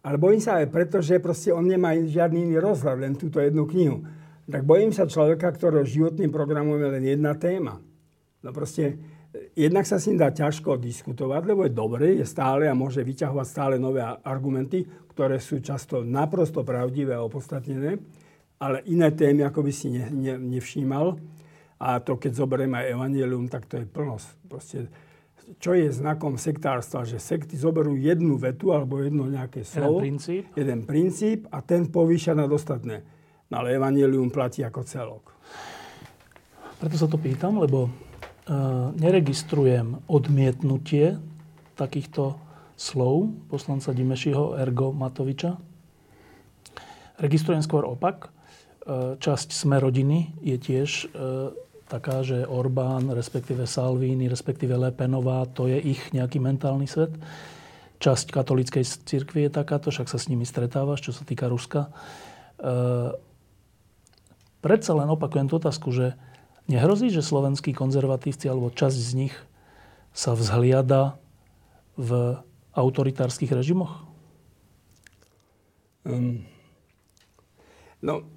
[0.00, 3.68] Ale bojím sa aj preto, že proste on nemá žiadny iný rozhľad, len túto jednu
[3.68, 4.06] knihu.
[4.46, 7.82] Tak bojím sa človeka, ktorého životným programom je len jedna téma.
[8.40, 8.96] No proste,
[9.58, 13.46] jednak sa s ním dá ťažko diskutovať, lebo je dobrý, je stále a môže vyťahovať
[13.50, 17.98] stále nové argumenty, ktoré sú často naprosto pravdivé a opodstatnené,
[18.62, 21.18] ale iné témy, ako by si ne, ne, nevšímal.
[21.76, 24.28] A to, keď zoberieme aj evanelium, tak to je plnosť.
[24.48, 24.78] Proste,
[25.60, 27.04] čo je znakom sektárstva?
[27.04, 30.00] Že sekty zoberú jednu vetu alebo jedno nejaké slovo.
[30.00, 30.42] Jeden princíp.
[30.56, 33.04] Jeden princíp a ten povýša nad ostatné.
[33.52, 35.24] No ale evanelium platí ako celok.
[36.76, 41.16] Preto sa to pýtam, lebo uh, neregistrujem odmietnutie
[41.78, 42.36] takýchto
[42.76, 45.56] slov poslanca Dimešiho Ergo Matoviča.
[47.16, 48.28] Registrujem skôr opak.
[48.86, 51.54] Uh, časť Sme rodiny je tiež uh,
[51.86, 57.14] taká, že Orbán, respektíve Salvini, respektíve Lepenová, to je ich nejaký mentálny svet.
[58.02, 61.88] Časť katolíckej cirkvi je takáto, však sa s nimi stretávaš, čo sa týka Ruska.
[61.88, 61.90] E,
[64.60, 66.18] predsa len opakujem tú otázku, že
[66.68, 69.34] nehrozí, že slovenskí konzervatívci alebo časť z nich
[70.10, 71.16] sa vzhliada
[71.96, 72.42] v
[72.76, 74.04] autoritárskych režimoch?
[76.04, 76.44] Um,
[78.04, 78.35] no,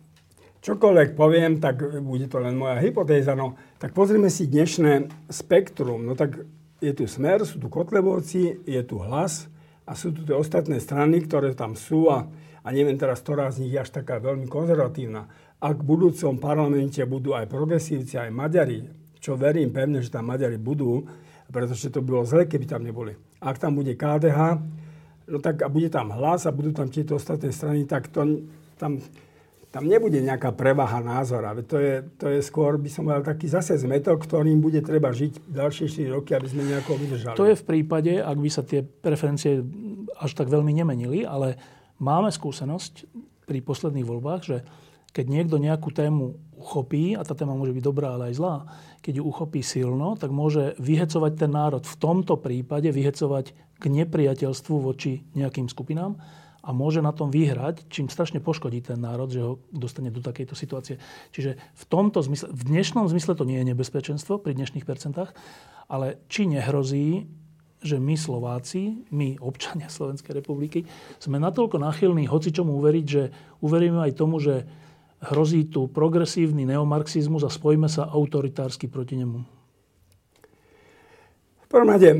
[0.63, 3.35] čokoľvek poviem, tak bude to len moja hypotéza.
[3.35, 6.03] No, tak pozrieme si dnešné spektrum.
[6.03, 6.43] No tak
[6.79, 9.47] je tu Smer, sú tu Kotlebovci, je tu Hlas
[9.83, 12.27] a sú tu tie ostatné strany, ktoré tam sú a,
[12.63, 15.27] a neviem teraz, ktorá z nich je až taká veľmi konzervatívna.
[15.59, 18.87] ak v budúcom parlamente budú aj progresívci, aj Maďari,
[19.19, 21.03] čo verím pevne, že tam Maďari budú,
[21.51, 23.11] pretože to bolo zle, keby tam neboli.
[23.43, 24.39] Ak tam bude KDH,
[25.27, 28.47] no tak a bude tam hlas a budú tam tieto ostatné strany, tak to,
[28.79, 29.03] tam,
[29.69, 31.53] tam nebude nejaká prevaha názora.
[31.61, 35.45] To je, to je skôr, by som mal taký zase zmetok, ktorým bude treba žiť
[35.45, 37.37] ďalšie 4 roky, aby sme nejako vydržali.
[37.37, 39.61] To je v prípade, ak by sa tie preferencie
[40.17, 41.61] až tak veľmi nemenili, ale
[42.01, 43.05] máme skúsenosť
[43.45, 44.57] pri posledných voľbách, že
[45.13, 48.55] keď niekto nejakú tému uchopí, a tá téma môže byť dobrá, ale aj zlá,
[49.05, 51.85] keď ju uchopí silno, tak môže vyhecovať ten národ.
[51.85, 56.17] V tomto prípade vyhecovať k nepriateľstvu voči nejakým skupinám
[56.69, 60.53] a môže na tom vyhrať, čím strašne poškodí ten národ, že ho dostane do takejto
[60.53, 61.01] situácie.
[61.33, 65.33] Čiže v tomto zmysle, v dnešnom zmysle to nie je nebezpečenstvo pri dnešných percentách,
[65.89, 67.25] ale či nehrozí,
[67.81, 70.85] že my Slováci, my občania Slovenskej republiky,
[71.17, 73.33] sme natoľko náchylní hoci čomu uveriť, že
[73.65, 74.69] uveríme aj tomu, že
[75.33, 79.41] hrozí tu progresívny neomarxizmus a spojíme sa autoritársky proti nemu?
[81.65, 82.13] V prvom rade,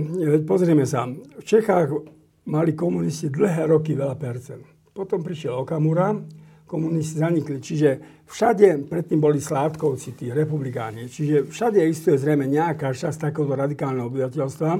[0.46, 1.06] pozrieme sa.
[1.10, 2.19] V Čechách
[2.50, 4.66] mali komunisti dlhé roky veľa percent.
[4.90, 6.18] Potom prišiel Okamura,
[6.66, 7.62] komunisti zanikli.
[7.62, 11.06] Čiže všade, predtým boli sládkovci, tí republikáni.
[11.06, 14.72] Čiže všade existuje zrejme nejaká časť takéhoto radikálneho obyvateľstva,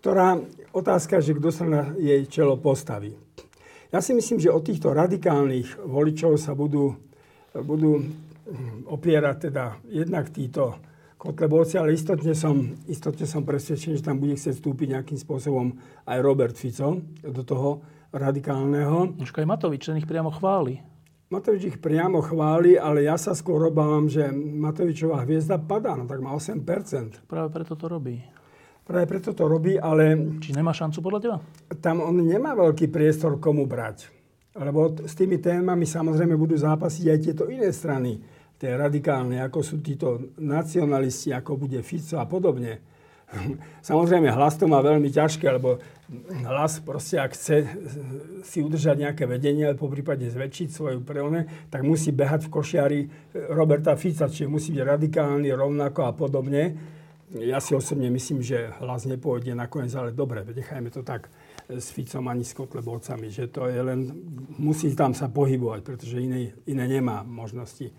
[0.00, 0.40] ktorá
[0.72, 3.12] otázka, že kto sa na jej čelo postaví.
[3.92, 6.96] Ja si myslím, že od týchto radikálnych voličov sa budú
[7.64, 8.04] budú
[8.86, 10.78] opierať teda jednak títo
[11.16, 16.18] Kotlebovci, ale istotne som, istotne som presvedčený, že tam bude chcieť vstúpiť nejakým spôsobom aj
[16.20, 17.80] Robert Fico do toho
[18.12, 19.16] radikálneho.
[19.16, 20.84] Už aj Matovič, ten ich priamo chváli.
[21.26, 26.22] Matovič ich priamo chváli, ale ja sa skôr obávam, že Matovičová hviezda padá, no tak
[26.22, 27.26] má 8%.
[27.26, 28.22] Práve preto to robí.
[28.86, 30.14] Práve preto to robí, ale...
[30.38, 31.36] Či nemá šancu podľa teba?
[31.82, 34.06] Tam on nemá veľký priestor komu brať.
[34.54, 38.22] Lebo s tými témami samozrejme budú zápasiť aj tieto iné strany,
[38.56, 42.80] tie radikálne, ako sú títo nacionalisti, ako bude Fico a podobne.
[43.82, 45.82] Samozrejme, hlas to má veľmi ťažké, lebo
[46.46, 47.66] hlas proste, ak chce
[48.46, 53.00] si udržať nejaké vedenie, alebo po prípade zväčšiť svoju preone, tak musí behať v košiari
[53.50, 56.62] Roberta Fica, čiže musí byť radikálny rovnako a podobne.
[57.34, 61.26] Ja si osobne myslím, že hlas nepôjde nakoniec, ale dobre, nechajme to tak
[61.66, 63.26] s Ficom ani s Kotlebovcami.
[63.26, 64.06] Že to je len,
[64.54, 67.90] musí tam sa pohybovať, pretože iné, iné nemá možnosti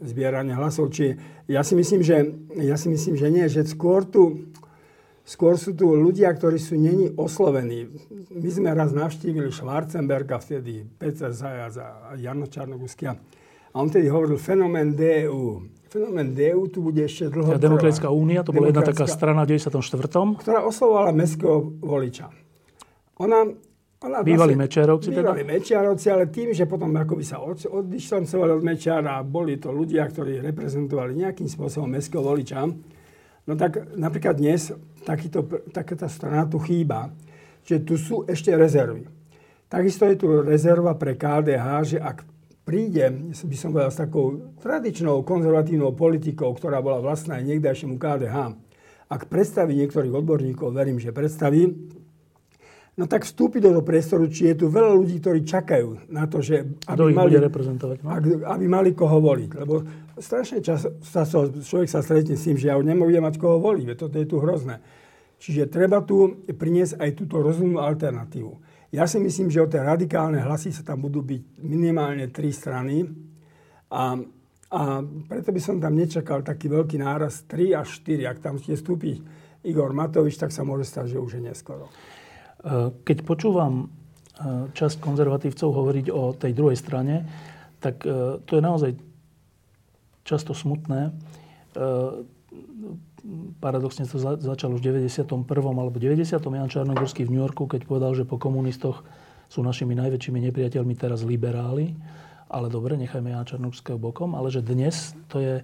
[0.00, 0.88] zbierania hlasov.
[0.88, 2.16] Či ja si myslím, že,
[2.56, 4.48] ja si myslím, že nie, že skôr tu,
[5.28, 7.92] skôr sú tu ľudia, ktorí sú není oslovení.
[8.32, 13.12] My sme raz navštívili Schwarzenberga, vtedy Peter Zajac a Jano Čarnoguskia.
[13.70, 15.62] A on tedy hovoril fenomén DU.
[15.92, 20.40] Fenomén DU tu bude ešte dlho Demokratická únia, to bola jedna taká strana v 94.
[20.40, 22.32] Ktorá oslovovala mestského voliča.
[23.20, 23.46] Ona,
[24.00, 25.20] ona bývali vlastne, Mečiarovci teda?
[25.20, 29.68] Bývali Mečiarovci, ale tým, že potom akoby sa od, oddištancovali od Mečiara a boli to
[29.68, 32.64] ľudia, ktorí reprezentovali nejakým spôsobom mestského voliča,
[33.44, 34.72] no tak napríklad dnes
[35.04, 37.12] takýto, takáto strana tu chýba,
[37.60, 39.04] že tu sú ešte rezervy.
[39.68, 42.24] Takisto je tu rezerva pre KDH, že ak
[42.64, 43.04] príde,
[43.36, 48.36] by som povedal, s takou tradičnou konzervatívnou politikou, ktorá bola vlastná aj niekdajšiemu KDH,
[49.10, 51.66] ak predstaví niektorých odborníkov, verím, že predstaví,
[52.98, 56.42] no tak vstúpi do toho priestoru, či je tu veľa ľudí, ktorí čakajú na to,
[56.42, 58.10] že aby, mali, reprezentovať, no?
[58.46, 59.50] aby mali koho voliť.
[59.60, 59.84] Lebo
[60.18, 63.94] strašne čas sa, človek sa stretne s tým, že ja už nebude mať koho voliť,
[63.94, 64.82] toto je tu hrozné.
[65.40, 68.52] Čiže treba tu priniesť aj túto rozumnú alternatívu.
[68.90, 73.06] Ja si myslím, že o tie radikálne hlasy sa tam budú byť minimálne tri strany
[73.88, 74.18] a,
[74.68, 74.80] a
[75.30, 78.26] preto by som tam nečakal taký veľký náraz 3 až 4.
[78.26, 79.22] Ak tam ste vstúpiť
[79.62, 81.86] Igor Matovič, tak sa môže stať, že už je neskoro.
[82.60, 87.24] Eh, keď počúvam eh, časť konzervatívcov hovoriť o tej druhej strane,
[87.80, 88.90] tak eh, to je naozaj
[90.20, 91.16] často smutné.
[93.62, 95.24] Paradoxne to začalo už v 91.
[95.48, 96.28] alebo 90.
[96.28, 99.06] Jan Čarnogorský v New Yorku, keď povedal, že po komunistoch
[99.48, 101.94] sú našimi najväčšími nepriateľmi teraz liberáli.
[102.50, 104.34] Ale dobre, nechajme Jana Čarnogorského bokom.
[104.34, 105.54] Ale že dnes to je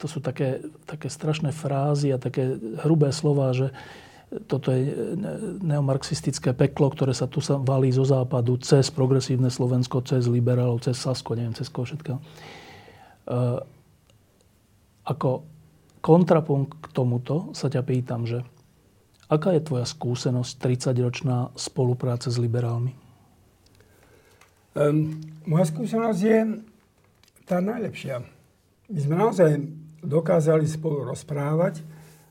[0.00, 3.68] to sú také, také strašné frázy a také hrubé slova, že
[4.48, 5.16] toto je
[5.60, 10.96] neomarxistické peklo, ktoré sa tu sa valí zo západu cez progresívne Slovensko, cez liberálov, cez
[10.96, 12.16] Sasko, neviem, cez koho všetkého.
[12.16, 12.24] E,
[15.04, 15.30] ako
[16.00, 18.40] kontrapunkt k tomuto sa ťa pýtam, že
[19.28, 22.96] aká je tvoja skúsenosť 30-ročná spolupráce s liberálmi?
[24.72, 26.38] Um, moja skúsenosť je
[27.44, 28.24] tá najlepšia.
[28.88, 29.50] My sme naozaj
[30.00, 31.84] dokázali spolu rozprávať,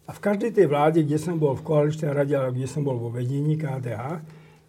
[0.07, 2.97] a v každej tej vláde, kde som bol v koaličnej rade, alebo kde som bol
[2.97, 4.21] vo vedení KDH,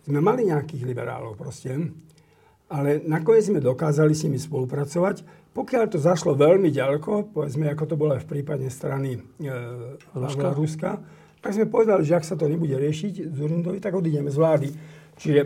[0.02, 1.72] sme mali nejakých liberálov proste.
[2.72, 5.44] ale nakoniec sme dokázali s nimi spolupracovať.
[5.52, 9.52] Pokiaľ to zašlo veľmi ďaleko, povedzme, ako to bolo aj v prípade strany e,
[10.16, 10.56] Ruska.
[10.56, 10.90] Ruska,
[11.44, 14.68] tak sme povedali, že ak sa to nebude riešiť z Urindovi, tak odídeme z vlády.
[15.20, 15.40] Čiže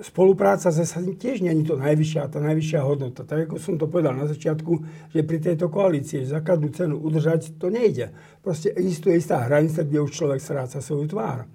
[0.00, 3.22] spolupráca zase tiež nie je to najvyššia, tá najvyššia hodnota.
[3.24, 4.72] Tak ako som to povedal na začiatku,
[5.12, 8.12] že pri tejto koalícii za každú cenu udržať to nejde.
[8.40, 11.48] Proste existuje istá hranica, kde už človek stráca svoju tvár.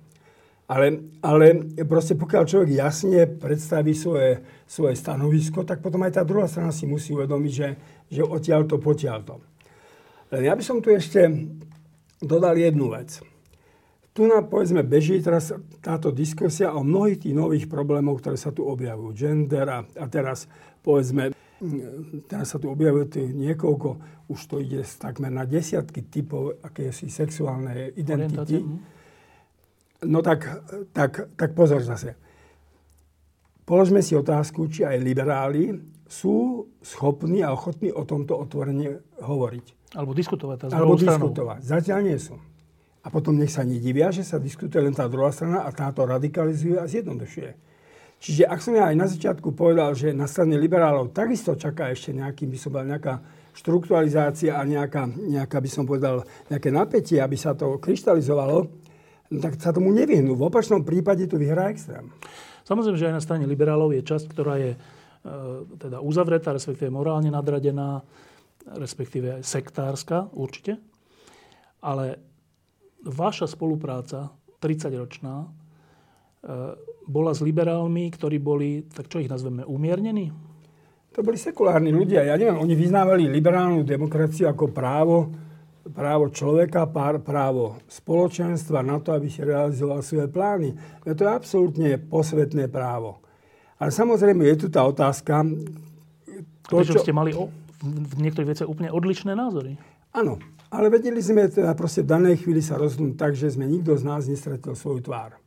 [0.65, 6.49] Ale, ale proste pokiaľ človek jasne predstaví svoje, svoje stanovisko, tak potom aj tá druhá
[6.49, 7.69] strana si musí uvedomiť, že,
[8.09, 9.35] že odtiaľ to, potiaľ to.
[10.33, 11.21] Len ja by som tu ešte
[12.17, 13.21] dodal jednu vec.
[14.15, 15.51] Tu nám, povedzme, beží teraz
[15.83, 19.11] táto diskusia o mnohých tých nových problémov, ktoré sa tu objavujú.
[19.11, 20.47] Gender a, a teraz,
[20.79, 21.35] povedzme,
[22.31, 23.89] teraz sa tu objavuje tých niekoľko,
[24.31, 28.63] už to ide takmer na desiatky typov akési sexuálnej identity.
[28.63, 28.77] Mhm.
[30.07, 30.47] No tak,
[30.95, 32.15] tak, tak pozor zase.
[33.67, 35.75] Položme si otázku, či aj liberáli
[36.07, 39.97] sú schopní a ochotní o tomto otvorene hovoriť.
[39.99, 40.71] Alebo diskutovať.
[40.71, 41.59] Alebo diskutovať.
[41.67, 42.39] Zatiaľ nie sú.
[43.05, 46.81] A potom nech sa nedivia, že sa diskutuje len tá druhá strana a táto radikalizuje
[46.81, 47.51] a zjednodušuje.
[48.17, 52.15] Čiže ak som ja aj na začiatku povedal, že na strane liberálov takisto čaká ešte
[52.15, 53.15] nejaký, by som povedal, nejaká
[53.53, 58.57] štrukturalizácia a nejaká, nejaká, by som povedal, nejaké napätie, aby sa to kryštalizovalo,
[59.29, 60.33] no tak sa tomu nevyhnú.
[60.33, 62.09] V opačnom prípade tu vyhrá extrém.
[62.65, 64.77] Samozrejme, že aj na strane liberálov je časť, ktorá je e,
[65.77, 68.01] teda uzavretá, respektíve morálne nadradená,
[68.73, 70.81] respektíve aj sektárska, určite.
[71.85, 72.17] Ale
[73.05, 75.49] vaša spolupráca, 30-ročná, e,
[77.05, 80.33] bola s liberálmi, ktorí boli, tak čo ich nazveme, umiernení?
[81.13, 82.27] To boli sekulárni ľudia.
[82.27, 85.31] Ja neviem, oni vyznávali liberálnu demokraciu ako právo
[85.85, 86.89] právo človeka,
[87.21, 90.73] právo spoločenstva na to, aby si realizoval svoje plány.
[91.05, 93.21] To je absolútne posvetné právo.
[93.77, 95.45] Ale samozrejme je tu tá otázka...
[96.73, 97.05] To, Prečo čo...
[97.05, 97.53] ste mali o,
[97.85, 99.77] v niektorých veciach úplne odlišné názory?
[100.17, 100.41] Áno,
[100.75, 104.03] ale vedeli sme teda proste v danej chvíli sa rozhodnúť tak, že sme nikto z
[104.03, 105.39] nás nestratil svoju tvár.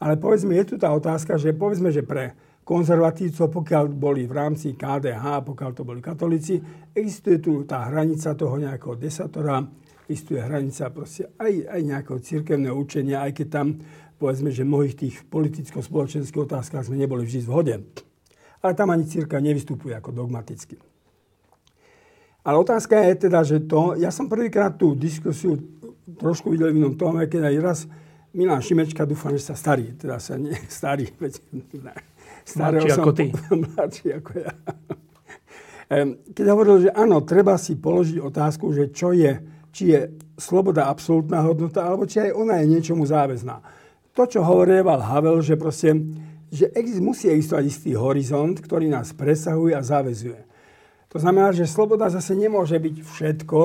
[0.00, 2.32] Ale povedzme, je tu tá otázka, že povedzme, že pre
[2.64, 6.60] konzervatívcov, pokiaľ boli v rámci KDH, pokiaľ to boli katolíci,
[6.92, 9.64] existuje tu tá hranica toho nejakého desatora,
[10.08, 13.66] existuje hranica proste aj, aj nejakého cirkevného učenia, aj keď tam,
[14.16, 17.76] povedzme, že v mnohých tých politicko-spoločenských otázkach sme neboli vždy v hode.
[18.64, 20.87] Ale tam ani círka nevystupuje ako dogmaticky.
[22.48, 25.60] Ale otázka je teda, že to, ja som prvýkrát tú diskusiu
[26.16, 27.78] trošku videl v inom tome, keď aj raz
[28.32, 31.44] Milan Šimečka, dúfam, že sa starý, teda sa nie starý, veď,
[32.56, 33.28] Mladší ako ty.
[33.76, 34.52] Mladší ako ja.
[36.32, 39.40] Keď hovoril, že áno, treba si položiť otázku, že čo je,
[39.72, 40.00] či je
[40.40, 43.60] sloboda absolútna hodnota, alebo či aj ona je niečomu záväzná.
[44.16, 45.96] To, čo hovorieval Havel, že proste,
[46.48, 50.48] že musí existovať istý horizont, ktorý nás presahuje a záväzuje.
[51.08, 53.60] To znamená, že sloboda zase nemôže byť všetko,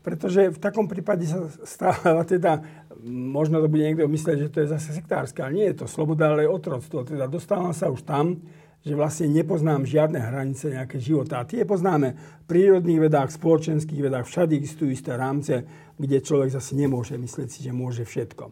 [0.00, 2.64] pretože v takom prípade sa stáva teda
[3.04, 6.32] možno to bude niekto myslieť, že to je zase sektárske, ale nie je to sloboda,
[6.32, 7.04] ale otroctvo.
[7.04, 8.40] Teda dostávam sa už tam,
[8.80, 11.40] že vlastne nepoznám žiadne hranice nejaké života.
[11.40, 15.68] A tie poznáme v prírodných vedách, spoločenských vedách, všade existujú isté rámce,
[16.00, 18.48] kde človek zase nemôže myslieť si, že môže všetko.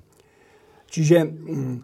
[0.89, 1.77] Čiže mm,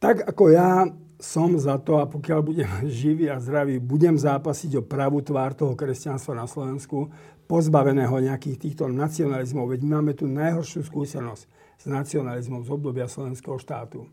[0.00, 0.84] tak ako ja
[1.22, 5.78] som za to, a pokiaľ budem živý a zdravý, budem zápasiť o pravú tvár toho
[5.78, 7.08] kresťanstva na Slovensku,
[7.46, 9.70] pozbaveného nejakých týchto nacionalizmov.
[9.70, 11.42] Veď máme tu najhoršiu skúsenosť
[11.78, 14.10] s nacionalizmom z obdobia slovenského štátu.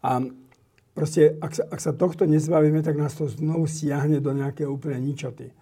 [0.00, 0.24] A
[0.92, 5.00] proste, ak sa, ak sa tohto nezbavíme, tak nás to znovu stiahne do nejaké úplne
[5.00, 5.52] ničoty.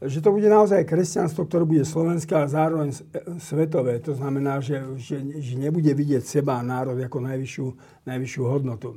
[0.00, 2.96] Že to bude naozaj kresťanstvo, ktoré bude slovenské a zároveň e,
[3.36, 4.00] svetové.
[4.00, 7.66] To znamená, že, že, že nebude vidieť seba a národ ako najvyššiu,
[8.08, 8.96] najvyššiu hodnotu.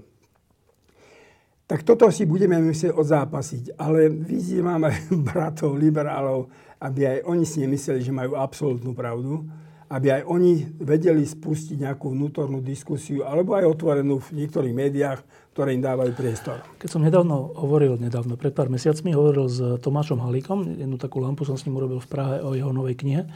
[1.63, 3.63] Tak toto si budeme myslieť odzápasiť.
[3.79, 4.95] Ale vyzývam aj
[5.31, 6.51] bratov liberálov,
[6.83, 9.47] aby aj oni si nemysleli, že majú absolútnu pravdu
[9.93, 15.21] aby aj oni vedeli spustiť nejakú vnútornú diskusiu, alebo aj otvorenú v niektorých médiách,
[15.53, 16.65] ktoré im dávajú priestor.
[16.81, 21.45] Keď som nedávno hovoril, nedávno, pred pár mesiacmi, hovoril s Tomášom Halíkom, jednu takú lampu
[21.45, 23.29] som s ním urobil v Prahe o jeho novej knihe,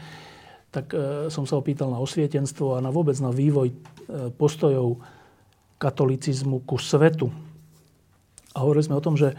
[0.74, 3.74] tak e, som sa opýtal na osvietenstvo a na vôbec na vývoj e,
[4.34, 4.98] postojov
[5.78, 7.30] katolicizmu ku svetu.
[8.58, 9.36] A hovorili sme o tom, že e,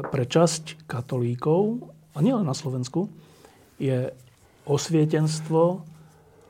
[0.00, 3.12] pre časť katolíkov, a nielen na Slovensku,
[3.76, 4.08] je
[4.64, 5.84] osvietenstvo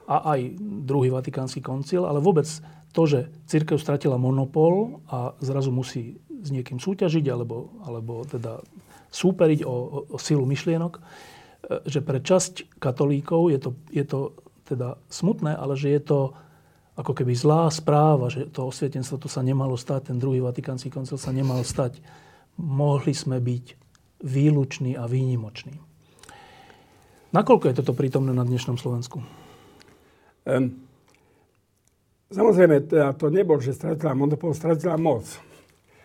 [0.06, 0.54] a aj
[0.86, 2.46] druhý Vatikánsky koncil, ale vôbec
[2.94, 8.62] to, že církev stratila monopol a zrazu musí s niekým súťažiť alebo, alebo teda
[9.10, 9.74] súperiť o,
[10.14, 11.02] o, silu myšlienok, e,
[11.90, 14.20] že pre časť katolíkov je to, je to
[14.62, 16.18] teda smutné, ale že je to
[16.94, 21.18] ako keby zlá správa, že to osvietenstvo to sa nemalo stať, ten druhý Vatikánsky koncil
[21.18, 21.98] sa nemal stať
[22.58, 23.64] mohli sme byť
[24.24, 25.74] výluční a výnimoční.
[27.34, 29.18] Nakoľko je toto prítomné na dnešnom Slovensku?
[30.46, 30.86] Um,
[32.30, 35.26] samozrejme, teda to nebol, že stratila monopol, stratila moc.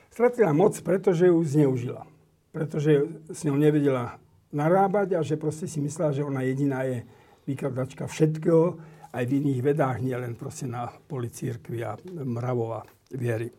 [0.09, 2.09] Stratila moc, pretože ju zneužila.
[2.49, 4.17] Pretože s ňou nevedela
[4.49, 7.05] narábať a že proste si myslela, že ona jediná je
[7.45, 12.81] vykladačka všetkého, aj v iných vedách, nielen proste na poli církvy a mravov a
[13.13, 13.49] viery.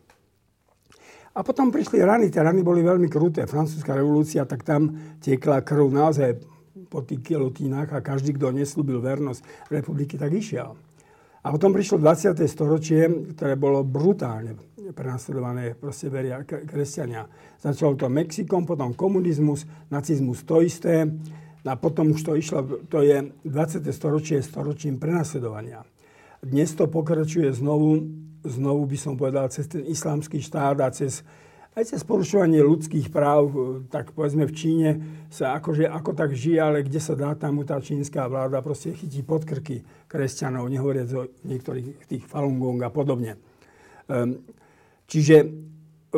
[1.31, 3.47] A potom prišli rany, tie rany boli veľmi kruté.
[3.47, 6.35] Francúzska revolúcia, tak tam tiekla krv naozaj
[6.91, 10.75] po tých kilotínach a každý, kto neslúbil vernosť republiky, tak išiel.
[11.41, 12.35] A potom prišlo 20.
[12.45, 14.59] storočie, ktoré bolo brutálne
[14.93, 17.25] prenasledované proste veria kresťania.
[17.57, 21.07] Začalo to Mexikom, potom komunizmus, nacizmus to isté.
[21.61, 23.85] A potom už to išlo, to je 20.
[23.93, 25.85] storočie storočím prenasledovania.
[26.41, 28.01] Dnes to pokračuje znovu
[28.43, 31.21] znovu by som povedal, cez ten islamský štát a cez,
[31.77, 33.53] aj cez porušovanie ľudských práv,
[33.93, 34.89] tak povedzme v Číne
[35.29, 39.21] sa akože ako tak žije, ale kde sa dá, tam tá čínska vláda proste chytí
[39.21, 43.37] pod krky kresťanov, nehovoriac o niektorých tých Falun Gong a podobne.
[44.09, 44.41] Um,
[45.05, 45.47] čiže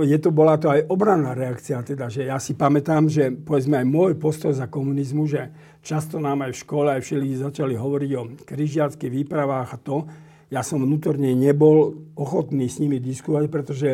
[0.02, 3.86] je to, bola to aj obranná reakcia, teda, že ja si pamätám, že povedzme aj
[3.86, 5.54] môj postoj za komunizmu, že
[5.86, 9.98] často nám aj v škole, aj všeli začali hovoriť o križiackých výpravách a to,
[10.50, 13.90] ja som vnútorne nebol ochotný s nimi diskutovať, pretože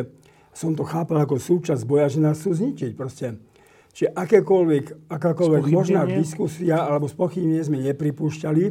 [0.52, 2.92] som to chápal ako súčasť boja, že nás chcú zničiť.
[2.92, 3.40] Proste.
[3.96, 8.64] Čiže akékoľvek, akákoľvek možná diskusia alebo spochybnenie sme nepripúšťali,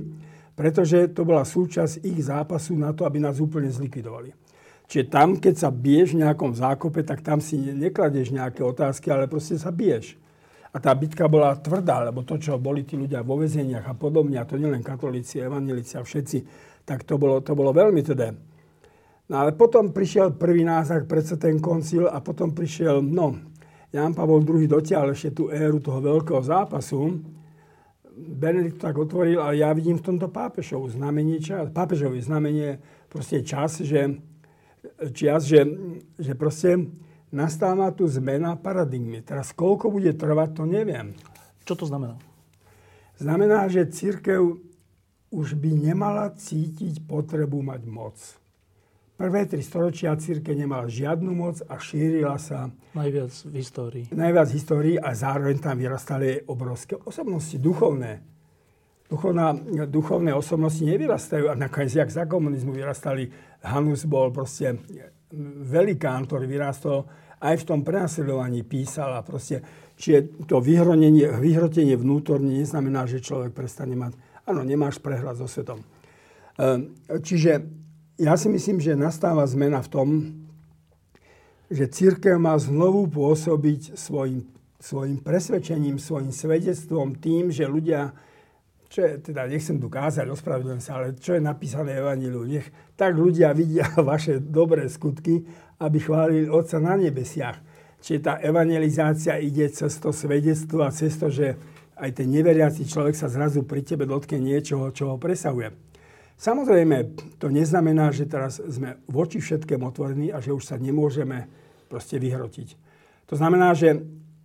[0.54, 4.49] pretože to bola súčasť ich zápasu na to, aby nás úplne zlikvidovali.
[4.90, 9.30] Čiže tam, keď sa biješ v nejakom zákope, tak tam si nekladeš nejaké otázky, ale
[9.30, 10.18] proste sa biješ.
[10.74, 14.42] A tá bitka bola tvrdá, lebo to, čo boli tí ľudia vo vezeniach a podobne,
[14.42, 16.38] a to nielen katolíci, evanelici a všetci,
[16.90, 18.34] tak to bolo, to bolo veľmi teda.
[19.30, 23.38] No ale potom prišiel prvý náznak, predsa ten koncil a potom prišiel, no,
[23.94, 27.18] Jan Pavol II dotiaľ ešte tú éru toho veľkého zápasu.
[28.14, 31.42] Benedikt tak otvoril, ale ja vidím v tomto pápežov znamenie
[31.74, 34.18] pápežovi znamenie proste čas, že,
[35.12, 35.66] čas, že,
[36.20, 36.90] že proste
[37.30, 39.22] nastáva tu zmena paradigmy.
[39.22, 41.14] Teraz koľko bude trvať, to neviem.
[41.66, 42.18] Čo to znamená?
[43.20, 44.58] Znamená, že církev
[45.30, 48.18] už by nemala cítiť potrebu mať moc.
[49.20, 52.72] Prvé tri storočia círke nemala žiadnu moc a šírila sa...
[52.96, 54.06] Najviac v histórii.
[54.16, 58.24] Najviac v histórii a zároveň tam vyrastali obrovské osobnosti duchovné.
[59.12, 59.52] Duchovná,
[59.92, 63.28] duchovné osobnosti nevyrastajú a nakoniec, jak za komunizmu vyrastali,
[63.64, 64.80] Hanus bol proste
[65.66, 67.06] velikán, ktorý vyrastol
[67.40, 69.64] aj v tom prenasledovaní písal a proste,
[69.96, 74.16] čiže to vyhrotenie vnútorne neznamená, že človek prestane mať
[74.50, 75.86] Áno, nemáš prehľad so svetom.
[76.58, 77.70] Ehm, čiže
[78.18, 80.08] ja si myslím, že nastáva zmena v tom,
[81.70, 84.50] že církev má znovu pôsobiť svojim,
[84.82, 88.10] svojim presvedčením, svojim svedectvom tým, že ľudia,
[88.90, 92.68] čo je, teda nechcem tu kázať, ospravedlňujem sa, ale čo je napísané v Evangeliu, nech
[92.98, 95.46] tak ľudia vidia vaše dobré skutky,
[95.78, 97.62] aby chválili Otca na nebesiach.
[98.00, 101.60] Čiže tá evangelizácia ide cez to svedectvo a cez to, že
[102.00, 105.76] aj ten neveriaci človek sa zrazu pri tebe dotkne niečoho, čo ho presahuje.
[106.40, 111.52] Samozrejme, to neznamená, že teraz sme voči všetkému otvorení a že už sa nemôžeme
[111.92, 112.80] proste vyhrotiť.
[113.28, 114.00] To znamená, že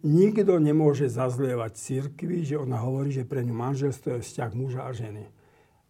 [0.05, 4.93] nikto nemôže zazlievať církvi, že ona hovorí, že pre ňu manželstvo je vzťah muža a
[4.93, 5.25] ženy.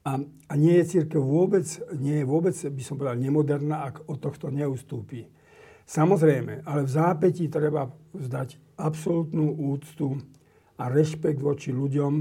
[0.06, 1.66] A, a nie je církev vôbec,
[1.98, 5.26] nie je vôbec, by som povedal, nemoderná, ak od tohto neustúpi.
[5.84, 10.16] Samozrejme, ale v zápätí treba vzdať absolútnu úctu
[10.80, 12.12] a rešpekt voči ľuďom,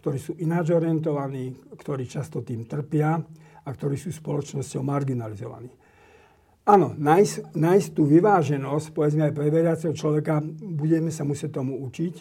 [0.00, 3.20] ktorí sú ináč orientovaní, ktorí často tým trpia
[3.64, 5.83] a ktorí sú spoločnosťou marginalizovaní.
[6.64, 12.14] Áno, nájsť, nájsť tú vyváženosť, povedzme aj pre veriaceho človeka, budeme sa musieť tomu učiť,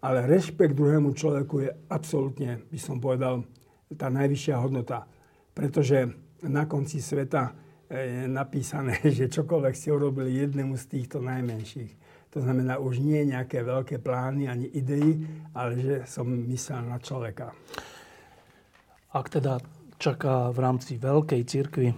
[0.00, 3.44] ale rešpekt druhému človeku je absolútne, by som povedal,
[3.92, 5.04] tá najvyššia hodnota.
[5.52, 6.08] Pretože
[6.48, 7.52] na konci sveta
[7.92, 11.92] je napísané, že čokoľvek ste urobili jednému z týchto najmenších,
[12.32, 15.22] to znamená už nie nejaké veľké plány ani idei,
[15.54, 17.54] ale že som myslel na človeka.
[19.14, 19.62] Ak teda
[20.02, 21.96] čaká v rámci veľkej cirkvi, e,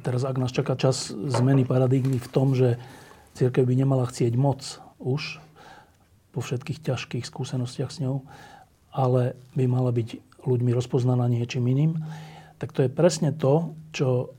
[0.00, 2.80] teraz ak nás čaká čas zmeny paradigmy v tom, že
[3.36, 5.40] církev by nemala chcieť moc už
[6.32, 8.24] po všetkých ťažkých skúsenostiach s ňou,
[8.92, 12.00] ale by mala byť ľuďmi rozpoznaná niečím iným,
[12.56, 14.32] tak to je presne to, čo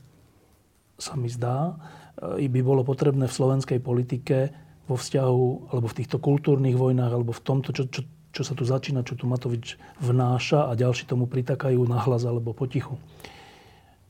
[0.98, 1.78] sa mi zdá,
[2.24, 4.54] by bolo potrebné v slovenskej politike
[4.86, 8.62] vo vzťahu, alebo v týchto kultúrnych vojnách, alebo v tomto, čo, čo, čo sa tu
[8.66, 12.98] začína, čo tu Matovič vnáša a ďalší tomu pritakajú nahlas alebo potichu.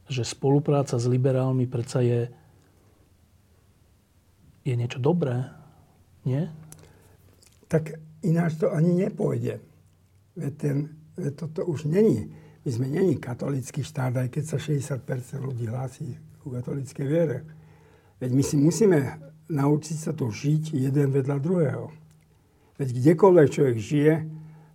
[0.09, 2.29] Že spolupráca s liberálmi predsa je,
[4.65, 5.49] je niečo dobré.
[6.29, 6.53] Nie?
[7.69, 9.61] Tak ináč to ani nepôjde.
[10.35, 10.77] Veď, ten,
[11.37, 12.33] toto už není.
[12.65, 15.05] My sme není katolický štát, aj keď sa 60%
[15.41, 17.45] ľudí hlási ku katolíckej viere.
[18.21, 18.99] Veď my si musíme
[19.53, 21.93] naučiť sa tu žiť jeden vedľa druhého.
[22.81, 24.15] Veď kdekoľvek človek žije,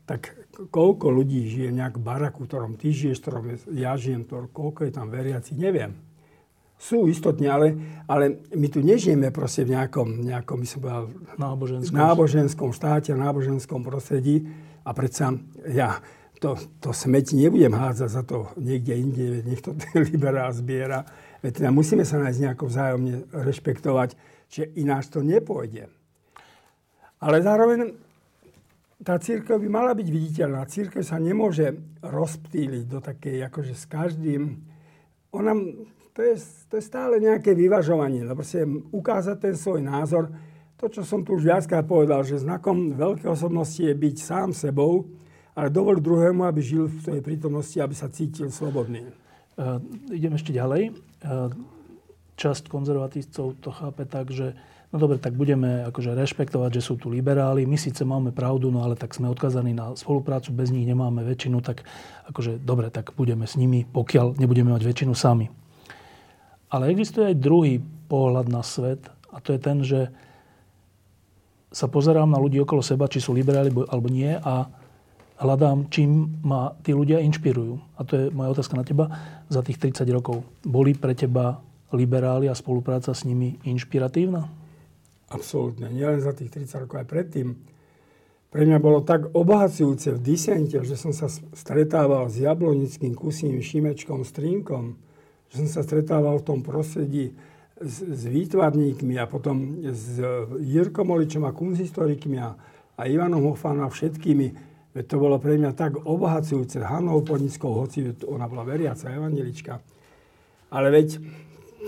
[0.06, 4.92] tak koľko ľudí žije nejak baraku, ktorom ty žiješ, ktorom ja žijem, ktorom, koľko je
[4.92, 5.96] tam veriaci, neviem.
[6.80, 7.68] Sú istotne, ale,
[8.08, 11.96] ale my tu nežijeme proste v nejakom, nejakom som povedal, náboženskom.
[11.96, 14.48] náboženskom štáte, náboženskom prostredí
[14.88, 15.36] a predsa
[15.68, 16.00] ja
[16.40, 19.76] to, to smeti nebudem hádzať za to niekde inde, veď nech to
[20.08, 21.04] liberál zbiera.
[21.44, 24.10] Veď teda musíme sa nájsť nejako vzájomne rešpektovať,
[24.48, 25.92] že ináč to nepôjde.
[27.20, 27.92] Ale zároveň
[29.00, 30.68] tá církev by mala byť viditeľná.
[30.68, 34.60] Církev sa nemôže rozptýliť do takej, akože s každým...
[35.32, 35.56] Ona,
[36.12, 36.36] to je,
[36.68, 38.28] to je stále nejaké vyvažovanie.
[38.28, 40.28] No proste ukázať ten svoj názor.
[40.80, 45.08] To, čo som tu už viackrát povedal, že znakom veľkej osobnosti je byť sám sebou,
[45.56, 49.12] ale dovol druhému, aby žil v tej prítomnosti, aby sa cítil slobodný.
[49.60, 50.96] Uh, idem ešte ďalej.
[51.20, 51.52] Uh,
[52.40, 54.56] časť konzervatívcov to chápe tak, že
[54.90, 57.70] no dobre, tak budeme akože rešpektovať, že sú tu liberáli.
[57.70, 61.62] My síce máme pravdu, no ale tak sme odkazaní na spoluprácu, bez nich nemáme väčšinu,
[61.62, 61.86] tak
[62.30, 65.50] akože dobre, tak budeme s nimi, pokiaľ nebudeme mať väčšinu sami.
[66.70, 70.10] Ale existuje aj druhý pohľad na svet a to je ten, že
[71.70, 74.66] sa pozerám na ľudí okolo seba, či sú liberáli alebo nie a
[75.38, 77.78] hľadám, čím ma tí ľudia inšpirujú.
[77.98, 79.06] A to je moja otázka na teba.
[79.54, 81.62] Za tých 30 rokov boli pre teba
[81.94, 84.59] liberáli a spolupráca s nimi inšpiratívna?
[85.30, 85.90] Absolútne.
[85.94, 87.48] Nielen za tých 30 rokov, aj predtým.
[88.50, 94.26] Pre mňa bolo tak obohacujúce v disente, že som sa stretával s jablonickým kusím Šimečkom
[94.26, 94.98] Strínkom,
[95.54, 97.38] že som sa stretával v tom prostredí
[97.78, 100.18] s, s výtvarníkmi a potom s
[100.66, 102.58] Jirkom Oličom a kunzhistorikmi a,
[102.98, 106.82] a Ivanom Hofánom a všetkými Veď to bolo pre mňa tak obohacujúce.
[106.82, 109.78] Hanou Podnickou, hoci ona bola veriaca evanelička.
[110.74, 111.22] Ale veď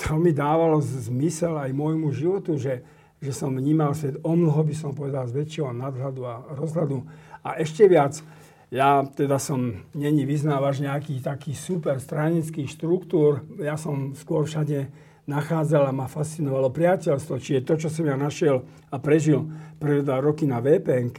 [0.06, 2.86] to mi dávalo zmysel aj môjmu životu, že,
[3.22, 7.06] že som vnímal svet o mnoho, by som povedal, z väčšieho nadhľadu a rozhľadu.
[7.46, 8.18] A ešte viac,
[8.74, 13.46] ja teda som není vyznávač nejakých takých super stranických štruktúr.
[13.62, 14.90] Ja som skôr všade
[15.30, 17.38] nachádzal a ma fascinovalo priateľstvo.
[17.38, 19.46] Čiže to, čo som ja našiel a prežil
[19.78, 21.14] prvé dva roky na vpn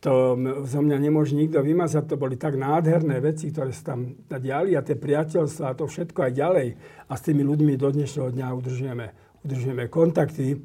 [0.00, 0.32] to
[0.64, 2.08] zo mňa nemôže nikto vymazať.
[2.08, 6.24] To boli tak nádherné veci, ktoré sa tam diali a tie priateľstva a to všetko
[6.24, 6.68] aj ďalej.
[7.04, 9.06] A s tými ľuďmi do dnešného dňa udržujeme,
[9.44, 10.56] udržujeme kontakty.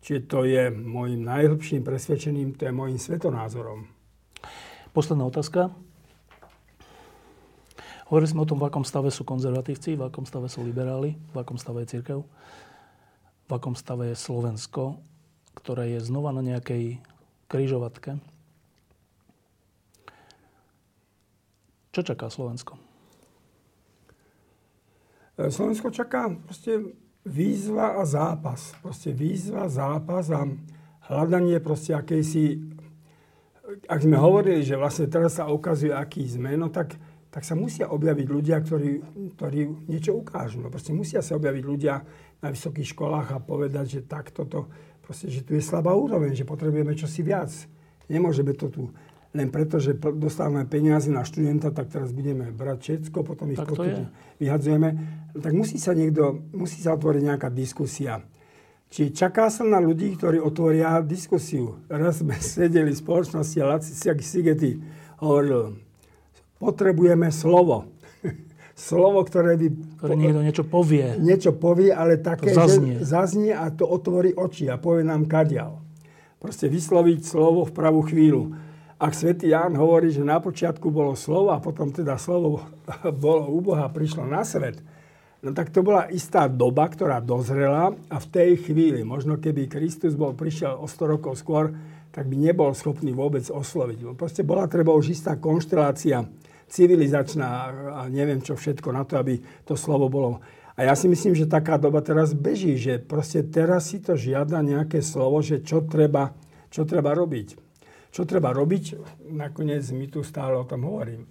[0.00, 3.84] Čiže to je môjim najhlbším presvedčením, to je môjim svetonázorom.
[4.96, 5.68] Posledná otázka.
[8.10, 11.36] Hovorili sme o tom, v akom stave sú konzervatívci, v akom stave sú liberáli, v
[11.36, 12.26] akom stave je církev,
[13.46, 14.98] v akom stave je Slovensko,
[15.54, 16.98] ktoré je znova na nejakej
[17.46, 18.18] kryžovatke.
[21.94, 22.78] Čo čaká Slovensko?
[25.38, 26.94] Slovensko čaká proste
[27.24, 28.72] výzva a zápas.
[28.80, 30.46] Proste výzva, zápas a
[31.10, 32.76] hľadanie proste akejsi...
[33.86, 36.98] Ak sme hovorili, že vlastne teraz sa ukazuje, aký sme, no tak,
[37.30, 38.90] tak sa musia objaviť ľudia, ktorí,
[39.38, 40.58] ktorí niečo ukážu.
[40.58, 41.94] No proste musia sa objaviť ľudia
[42.42, 44.66] na vysokých školách a povedať, že takto to,
[45.06, 47.54] proste, že tu je slabá úroveň, že potrebujeme čosi viac.
[48.10, 48.82] Nemôžeme to tu
[49.30, 54.10] len preto, že dostávame peniaze na študenta, tak teraz budeme brať všetko, potom ich potom
[54.42, 54.88] vyhadzujeme.
[55.38, 58.26] Tak musí sa niekto, musí sa otvoriť nejaká diskusia.
[58.90, 61.78] Či čaká sa na ľudí, ktorí otvoria diskusiu.
[61.86, 64.82] Raz sme sedeli v spoločnosti a Laci Sigety
[65.22, 65.78] hovoril,
[66.58, 67.86] potrebujeme slovo.
[68.74, 69.66] slovo, ktoré by...
[69.94, 71.06] Ktoré niekto niečo povie.
[71.22, 72.98] Niečo povie, ale také, to zaznie.
[72.98, 75.78] že zaznie a to otvorí oči a povie nám kadial.
[76.42, 78.69] Proste vysloviť slovo v pravú chvíľu
[79.00, 82.68] ak svätý Ján hovorí, že na počiatku bolo slovo a potom teda slovo
[83.24, 84.76] bolo u Boha, prišlo na svet,
[85.40, 90.12] no tak to bola istá doba, ktorá dozrela a v tej chvíli, možno keby Kristus
[90.12, 91.72] bol prišiel o 100 rokov skôr,
[92.12, 94.12] tak by nebol schopný vôbec osloviť.
[94.20, 96.28] Proste bola treba už istá konštelácia
[96.68, 97.48] civilizačná
[97.96, 100.44] a neviem čo všetko na to, aby to slovo bolo.
[100.76, 104.60] A ja si myslím, že taká doba teraz beží, že proste teraz si to žiada
[104.60, 106.36] nejaké slovo, že čo treba,
[106.68, 107.69] čo treba robiť.
[108.10, 108.98] Čo treba robiť?
[109.30, 111.30] Nakoniec my tu stále o tom hovorím.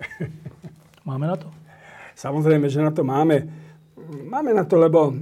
[1.08, 1.52] Máme na to?
[2.16, 3.48] Samozrejme, že na to máme.
[4.28, 5.16] Máme na to, lebo e,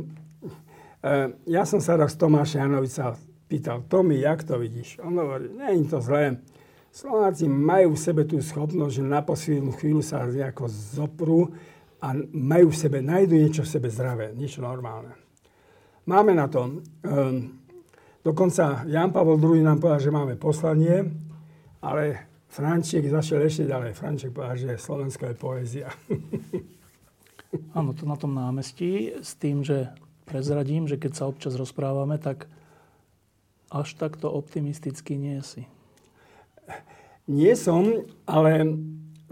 [1.45, 3.13] ja som sa raz Tomáša Janovica
[3.45, 4.97] pýtal, Tomi, jak to vidíš?
[5.05, 6.41] On hovorí, nie je to zlé.
[6.89, 11.53] Slováci majú v sebe tú schopnosť, že na poslednú chvíľu sa nejako zoprú
[12.01, 15.13] a majú v sebe, nájdu niečo v sebe zdravé, niečo normálne.
[16.09, 16.81] Máme na to.
[17.05, 17.57] E,
[18.27, 20.99] Dokonca Jan Pavel II nám povedal, že máme poslanie,
[21.87, 23.95] ale Franček zašiel ešte ďalej.
[23.95, 25.87] Franček povedal, že Slovensko je poézia.
[27.77, 29.95] Áno, to na tom námestí s tým, že
[30.27, 32.51] prezradím, že keď sa občas rozprávame, tak
[33.71, 35.63] až takto optimisticky nie si.
[37.27, 38.79] Nie som, ale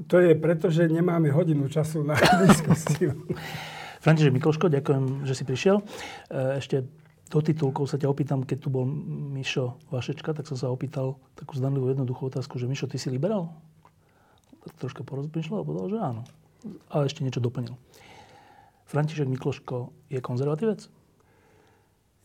[0.08, 2.16] to je preto, že nemáme hodinu času na
[2.48, 3.16] diskusiu.
[4.04, 5.80] František Mikloško, ďakujem, že si prišiel.
[5.80, 5.84] E,
[6.60, 6.88] ešte
[7.26, 8.86] do titulkov sa ťa opýtam, keď tu bol
[9.34, 13.50] Mišo Vašečka, tak som sa opýtal takú zdanlivú jednoduchú otázku, že Mišo, ty si liberál?
[14.62, 16.22] Tak troška porozmýšľal a povedal, že áno.
[16.90, 17.74] Ale ešte niečo doplnil.
[18.86, 20.86] František Mikloško je konzervatívec?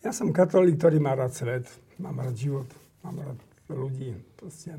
[0.01, 1.65] Ja som katolík, ktorý má rád svet,
[2.01, 2.69] mám rád život,
[3.05, 3.37] mám rád
[3.69, 4.17] ľudí.
[4.37, 4.77] Proste.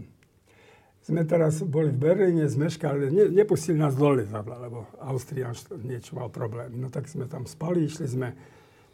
[1.03, 6.31] Sme teraz boli v Berlíne, zmeškali, ne, nepustili nás do letadla, lebo Austrian niečo mal
[6.31, 6.79] problémy.
[6.79, 8.29] No tak sme tam spali, išli sme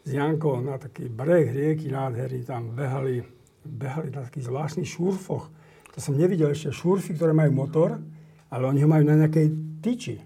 [0.09, 3.21] s Jankou na taký breh rieky nádherný, tam behali,
[3.61, 5.45] behali na takých zvláštnych šurfoch.
[5.93, 8.01] To som nevidel ešte šurfy, ktoré majú motor,
[8.49, 9.47] ale oni ho majú na nejakej
[9.85, 10.17] tyči.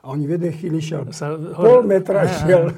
[0.00, 2.74] A oni v jednej chvíli šiel sa, pol metra šiel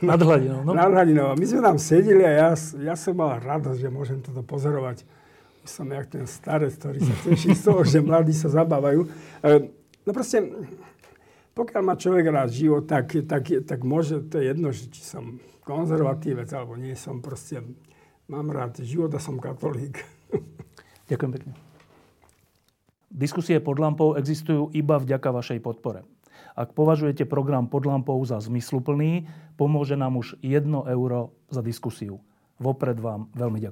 [0.00, 0.66] nad hladinou.
[0.66, 0.74] No.
[0.74, 1.36] Nad hladinou.
[1.38, 2.50] My sme tam sedeli a ja,
[2.90, 5.06] ja som mal radosť, že môžem toto pozorovať.
[5.62, 9.06] Som jak ten starec, ktorý sa teší z toho, že mladí sa zabávajú.
[9.44, 9.70] E,
[10.08, 10.40] no proste,
[11.54, 16.50] pokiaľ má človek rád život, tak, tak, tak môže, to je jedno, či som konzervatívec
[16.50, 17.62] alebo nie, som proste,
[18.26, 20.02] mám rád život a som katolík.
[21.10, 21.52] Ďakujem pekne.
[23.14, 26.02] Diskusie pod lampou existujú iba vďaka vašej podpore.
[26.54, 32.18] Ak považujete program pod lampou za zmysluplný, pomôže nám už 1 euro za diskusiu.
[32.58, 33.62] Vopred vám veľmi ďakujem.